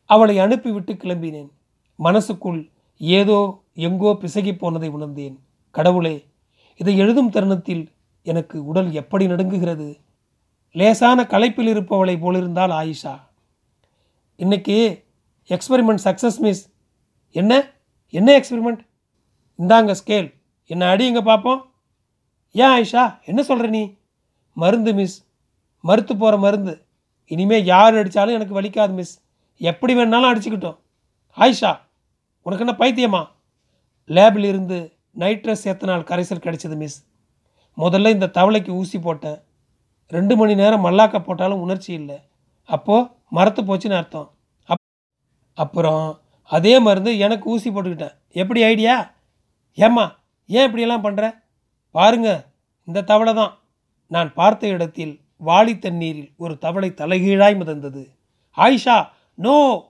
அவளை 0.05 0.38
அனுப்பிவிட்டு 0.38 0.93
கிளம்பினேன். 0.93 1.51
மனசுக்குள் 1.97 2.71
ஏதோ 2.99 3.62
எங்கோ 3.75 4.19
பிசகி 4.21 4.59
போனதை 4.59 4.88
உணர்ந்தேன். 4.88 5.40
கடவுளே 5.71 6.27
இதை 6.77 6.97
எழுதும் 6.97 7.31
தருணத்தில் 7.31 7.93
எனக்கு 8.23 8.64
உடல் 8.64 8.93
எப்படி 8.93 9.27
நடுங்குகிறது? 9.27 10.01
லேசான 10.73 11.23
களைப்பில் 11.23 11.69
இருப்பவளை 11.69 12.17
போலிருந்தால் 12.19 12.71
ஆயிஷா. 12.71 13.21
இன்னைக்கு 14.37 15.05
எக்ஸ்பெரிமெண்ட் 15.49 15.99
சக்ஸஸ் 16.05 16.38
மிஸ். 16.38 16.73
என்ன? 17.31 17.71
என்ன 18.11 18.38
எக்ஸ்பெரிமெண்ட்? 18.38 18.87
இந்தாங்க 19.59 19.95
ஸ்கேல். 20.05 20.35
என்ன 20.67 20.97
அடியுங்க 20.97 21.23
பார்ப்போம் 21.23 21.73
ஏன் 22.53 22.69
ஆயிஷா? 22.69 23.25
என்ன 23.25 23.43
சொல்கிற 23.43 23.69
நீ? 23.69 23.95
மருந்து 24.53 24.95
மிஸ். 24.95 25.27
மறுத்து 25.81 26.17
போகிற 26.17 26.37
மருந்து. 26.37 26.85
இனிமேல் 27.27 27.64
யார் 27.64 27.95
அடித்தாலும் 27.95 28.33
எனக்கு 28.33 28.61
வலிக்காது 28.61 28.93
மிஸ். 28.93 29.24
எப்படி 29.59 29.95
வேணாலும் 29.95 30.31
அடிச்சுக்கிட்டோம். 30.33 30.79
ஆயிஷா 31.37 31.79
உனக்கு 32.43 32.67
என்ன 32.67 32.75
பைத்தியமா? 32.79 33.29
லேபில் 34.07 34.45
இருந்து 34.45 34.79
நைட்ரஸ் 35.19 35.64
எத்தனால் 35.64 36.09
கரைசல் 36.11 36.45
கிடைச்சது 36.45 36.77
மிஸ் 36.77 37.07
முதல்ல 37.77 38.11
இந்த 38.11 38.27
தவளைக்கு 38.27 38.69
ஊசி 38.69 38.99
போட்டேன். 38.99 39.38
ரெண்டு 40.09 40.37
மணி 40.37 40.55
நேரம் 40.55 40.85
மல்லாக்க 40.85 41.19
போட்டாலும் 41.19 41.61
உணர்ச்சி 41.61 41.93
இல்லை. 41.93 42.19
அப்போது 42.64 43.09
மரத்து 43.29 43.62
போச்சுன்னு 43.62 43.97
அர்த்தம். 43.97 44.31
அப் 44.64 44.83
அப்புறம் 45.55 46.21
அதே 46.43 46.79
மருந்து 46.79 47.19
எனக்கு 47.19 47.51
ஊசி 47.51 47.71
போட்டுக்கிட்டேன். 47.71 48.14
எப்படி 48.31 48.62
ஐடியா 48.62 49.14
ஏம்மா 49.75 50.05
ஏன் 50.47 50.64
இப்படியெல்லாம் 50.64 51.05
பண்ணுற 51.05 51.43
பாருங்க 51.90 52.47
இந்த 52.85 53.03
தவளை 53.03 53.35
தான். 53.35 53.59
நான் 54.07 54.33
பார்த்த 54.33 54.67
இடத்தில் 54.67 55.21
வாளி 55.47 55.79
தண்ணீரில் 55.79 56.33
ஒரு 56.37 56.59
தவளை 56.59 56.90
தலைகீழாய் 56.90 57.61
மிதந்தது. 57.61 58.03
ஆயிஷா 58.57 58.97
நோ! 59.35 59.85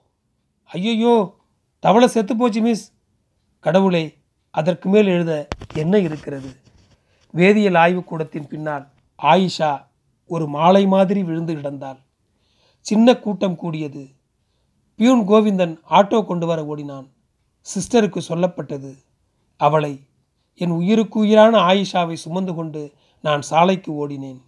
ஐயையோ! 0.65 1.39
தவளை 1.81 2.09
செத்து 2.09 2.37
போச்சு 2.37 2.61
மிஸ் 2.61 2.93
கடவுளே 3.61 4.15
அதற்கு 4.51 4.89
மேல் 4.89 5.07
எழுத 5.07 5.49
என்ன 5.75 5.99
இருக்கிறது? 5.99 6.51
வேதியியல் 7.35 7.79
ஆய்வுக்கூடத்தின் 7.79 8.49
பின்னால் 8.49 8.89
ஆயிஷா 9.23 9.87
ஒரு 10.27 10.47
மாலை 10.49 10.87
மாதிரி 10.87 11.23
விழுந்து 11.23 11.55
கிடந்தாள். 11.55 11.99
சின்ன 12.81 13.17
கூட்டம் 13.19 13.57
கூடியது. 13.57 14.11
பியூன் 14.97 15.29
கோவிந்தன் 15.29 15.81
ஆட்டோ 15.91 16.27
கொண்டு 16.27 16.47
வர 16.47 16.65
ஓடினான். 16.65 17.07
சிஸ்டருக்கு 17.67 18.21
சொல்லப்பட்டது 18.29 18.93
அவளை 19.57 20.01
என் 20.55 20.71
உயிருக்கு 20.71 21.19
உயிரான 21.19 21.59
ஆயிஷாவை 21.59 22.13
சுமந்து 22.13 22.55
கொண்டு 22.55 22.93
நான் 23.21 23.43
சாலைக்கு 23.43 23.93
ஓடினேன். 23.93 24.41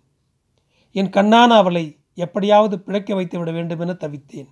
என் 0.93 1.11
கண்ணான 1.11 1.49
அவளை 1.57 1.99
எப்படியாவது 2.15 2.81
பிழைக்க 2.81 3.15
வைத்து 3.15 3.39
விட 3.39 3.51
வேண்டுமென 3.51 3.93
தவித்தேன். 3.93 4.49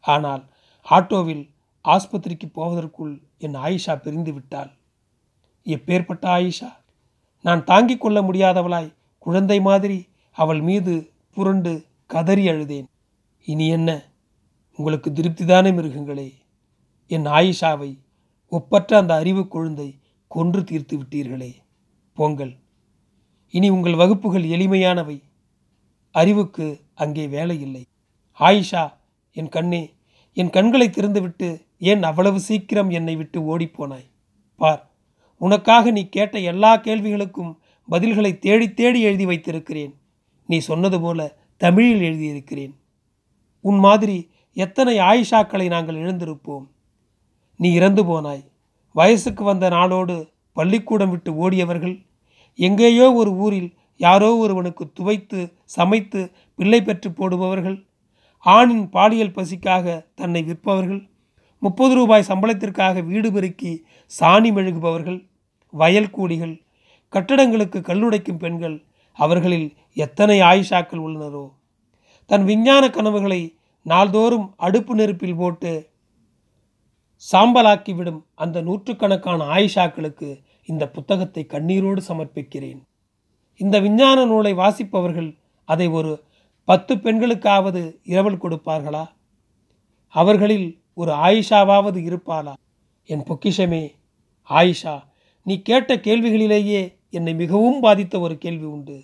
ஆனால் 0.00 0.44
ஆட்டோவில் 0.90 1.50
ஆஸ்பத்திரிக்கு 1.88 2.52
போவதற்குள் 2.52 3.22
என் 3.38 3.54
ஆயிஷா 3.54 3.96
பிரிந்து 3.96 4.32
விட்டாள். 4.32 4.70
எப்பேற்பட்ட 5.64 6.26
ஆயிஷா? 6.26 6.72
நான் 7.42 7.64
தாங்கிக் 7.64 8.00
கொள்ள 8.00 8.22
முடியாதவளாய் 8.22 8.94
குழந்தை 9.18 9.60
மாதிரி 9.60 10.08
அவள் 10.32 10.60
மீது 10.60 11.10
புரண்டு 11.30 11.84
கதறி 12.06 12.48
அழுதேன். 12.48 12.84
இனி 13.44 13.68
என்ன? 13.68 14.02
உங்களுக்கு 14.76 15.10
திருப்திதானே 15.10 15.72
மிருகங்களே? 15.72 16.34
என் 17.06 17.26
ஆயிஷாவை 17.26 17.98
ஒப்பற்ற 18.48 18.96
அந்த 18.96 19.14
அறிவு 19.14 19.48
குழந்தை 19.48 19.98
கொன்று 20.28 20.64
தீர்த்து 20.64 20.98
விட்டீர்களே. 20.98 21.54
போங்கள். 22.14 22.56
இனி 23.50 23.68
உங்கள் 23.68 23.94
வகுப்புகள் 23.94 24.44
எளிமையானவை. 24.44 25.22
அறிவுக்கு 26.10 26.80
அங்கே 26.94 27.26
வேலை 27.26 27.60
இல்லை. 27.60 27.86
ஆயிஷா 28.38 28.96
என் 29.32 29.48
கண்ணே 29.48 29.94
என் 30.32 30.50
கண்களை 30.50 30.88
திறந்துவிட்டு 30.88 31.66
ஏன் 31.78 32.02
அவ்வளவு 32.02 32.40
சீக்கிரம் 32.40 32.90
என்னை 32.90 33.16
விட்டு 33.16 33.58
ஓடிப்போனாய்? 33.58 34.10
பார் 34.56 34.90
உனக்காக 35.38 35.90
நீ 35.90 36.08
கேட்ட 36.08 36.38
எல்லா 36.38 36.76
கேள்விகளுக்கும் 36.76 37.56
பதில்களை 37.90 38.38
தேடி 38.38 38.74
தேடி 38.74 39.00
எழுதி 39.00 39.26
வைத்திருக்கிறேன். 39.26 39.94
நீ 40.46 40.58
சொன்னது 40.58 41.00
போல 41.00 41.36
தமிழில் 41.56 42.00
எழுதியிருக்கிறேன். 42.00 42.74
உன் 43.60 43.78
மாதிரி 43.78 44.30
எத்தனை 44.52 44.98
ஆயிஷாக்களை 44.98 45.66
நாங்கள் 45.66 45.96
இழந்திருப்போம். 45.96 46.66
நீ 47.56 47.72
இறந்து 47.72 48.04
போனாய். 48.04 48.44
வயசுக்கு 48.92 49.44
வந்த 49.44 49.68
நாளோடு 49.68 50.30
பள்ளிக்கூடம் 50.52 51.10
விட்டு 51.10 51.50
ஓடியவர்கள் 51.50 52.06
எங்கேயோ 52.54 53.12
ஒரு 53.12 53.30
ஊரில் 53.30 53.74
யாரோ 53.96 54.36
ஒருவனுக்கு 54.36 54.92
துவைத்து 55.00 55.52
சமைத்து 55.64 56.30
பிள்ளை 56.56 56.82
பெற்று 56.82 57.10
போடுபவர்கள் 57.10 57.87
ஆணின் 58.38 58.88
பாலியல் 58.88 59.34
பசிக்காக 59.34 60.06
தன்னை 60.14 60.42
விற்பவர்கள் 60.42 61.08
முப்பது 61.60 61.94
ரூபாய் 61.94 62.28
சம்பளத்திற்காக 62.28 63.04
வீடு 63.04 63.32
பெருக்கி 63.32 63.84
சாணி 64.20 64.50
மெழுகுபவர்கள் 64.52 65.28
வயல் 65.70 66.10
கூலிகள் 66.10 66.62
கட்டடங்களுக்கு 67.12 67.78
கல்லுடைக்கும் 67.80 68.38
பெண்கள் 68.38 68.84
அவர்களில் 69.12 69.76
எத்தனை 69.94 70.40
ஆயிஷாக்கள் 70.40 71.02
உள்ளனரோ. 71.06 71.50
தன் 72.26 72.44
விஞ்ஞான 72.44 72.90
கனவுகளை 72.90 73.56
நாள்தோறும் 73.82 74.54
அடுப்பு 74.56 74.94
நெருப்பில் 74.94 75.36
போட்டு 75.36 75.90
சாம்பலாக்கிவிடும் 77.32 78.20
அந்த 78.34 78.60
நூற்றுக்கணக்கான 78.60 79.44
ஆயிஷாக்களுக்கு 79.44 80.40
இந்த 80.64 80.88
புத்தகத்தை 80.88 81.46
கண்ணீரோடு 81.48 82.00
சமர்ப்பிக்கிறேன். 82.08 82.80
இந்த 83.56 83.80
விஞ்ஞான 83.80 84.24
நூலை 84.24 84.54
வாசிப்பவர்கள் 84.54 85.36
அதை 85.64 85.86
ஒரு 85.88 86.24
பத்து 86.68 86.94
பெண்களுக்காவது 86.94 87.80
இரவல் 88.02 88.42
கொடுப்பார்களா? 88.42 89.04
அவர்களில் 90.14 90.66
ஒரு 90.94 91.12
ஆயிஷாவாவது 91.12 91.98
இருப்பாளா? 92.08 92.52
என் 93.04 93.22
பொக்கிஷமே 93.28 93.84
ஆயிஷா 94.48 94.94
நீ 95.42 95.54
கேட்ட 95.68 95.96
கேள்விகளிலேயே 95.96 96.80
என்னை 97.10 97.34
மிகவும் 97.34 97.80
பாதித்த 97.80 98.20
ஒரு 98.20 98.34
கேள்வி 98.38 98.64
உண்டு. 98.64 98.96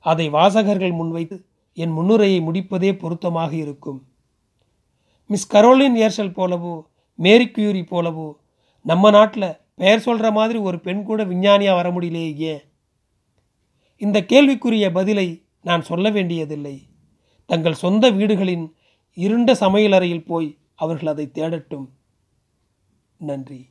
அதை 0.00 0.26
வாசகர்கள் 0.28 0.92
முன்வைத்து 0.92 1.36
என் 1.72 1.90
முன்னுரையை 1.90 2.40
முடிப்பதே 2.40 2.90
பொருத்தமாக 2.96 3.52
இருக்கும். 3.56 4.00
மிஸ் 5.26 5.50
கரோலின் 5.54 5.96
ஏர்ஷல் 5.96 6.36
போலவோ 6.38 6.74
மேரி 7.14 7.48
கியூரி 7.50 7.84
போலவோ 7.92 8.28
நம்ம 8.82 9.10
நாட்டில் 9.10 9.48
பெயர் 9.74 10.04
சொல்கிற 10.08 10.30
மாதிரி 10.30 10.58
ஒரு 10.58 10.80
பெண் 10.80 11.04
கூட 11.04 11.24
விஞ்ஞானியாக 11.24 11.78
வர 11.82 11.88
முடியலையே. 11.90 12.30
ஏன் 12.52 12.64
இந்த 13.96 14.18
கேள்விக்குரிய 14.24 14.92
பதிலை 14.92 15.28
நான் 15.62 15.88
சொல்ல 15.92 16.10
வேண்டியதில்லை. 16.10 16.76
தங்கள் 17.46 17.74
சொந்த 17.74 18.10
வீடுகளின் 18.10 18.74
இருண்ட 19.14 19.52
சமையலறையில் 19.52 20.26
போய் 20.26 20.58
அவர்கள் 20.74 21.08
அதை 21.08 21.30
தேடட்டும். 21.34 21.86
நன்றி. 23.16 23.68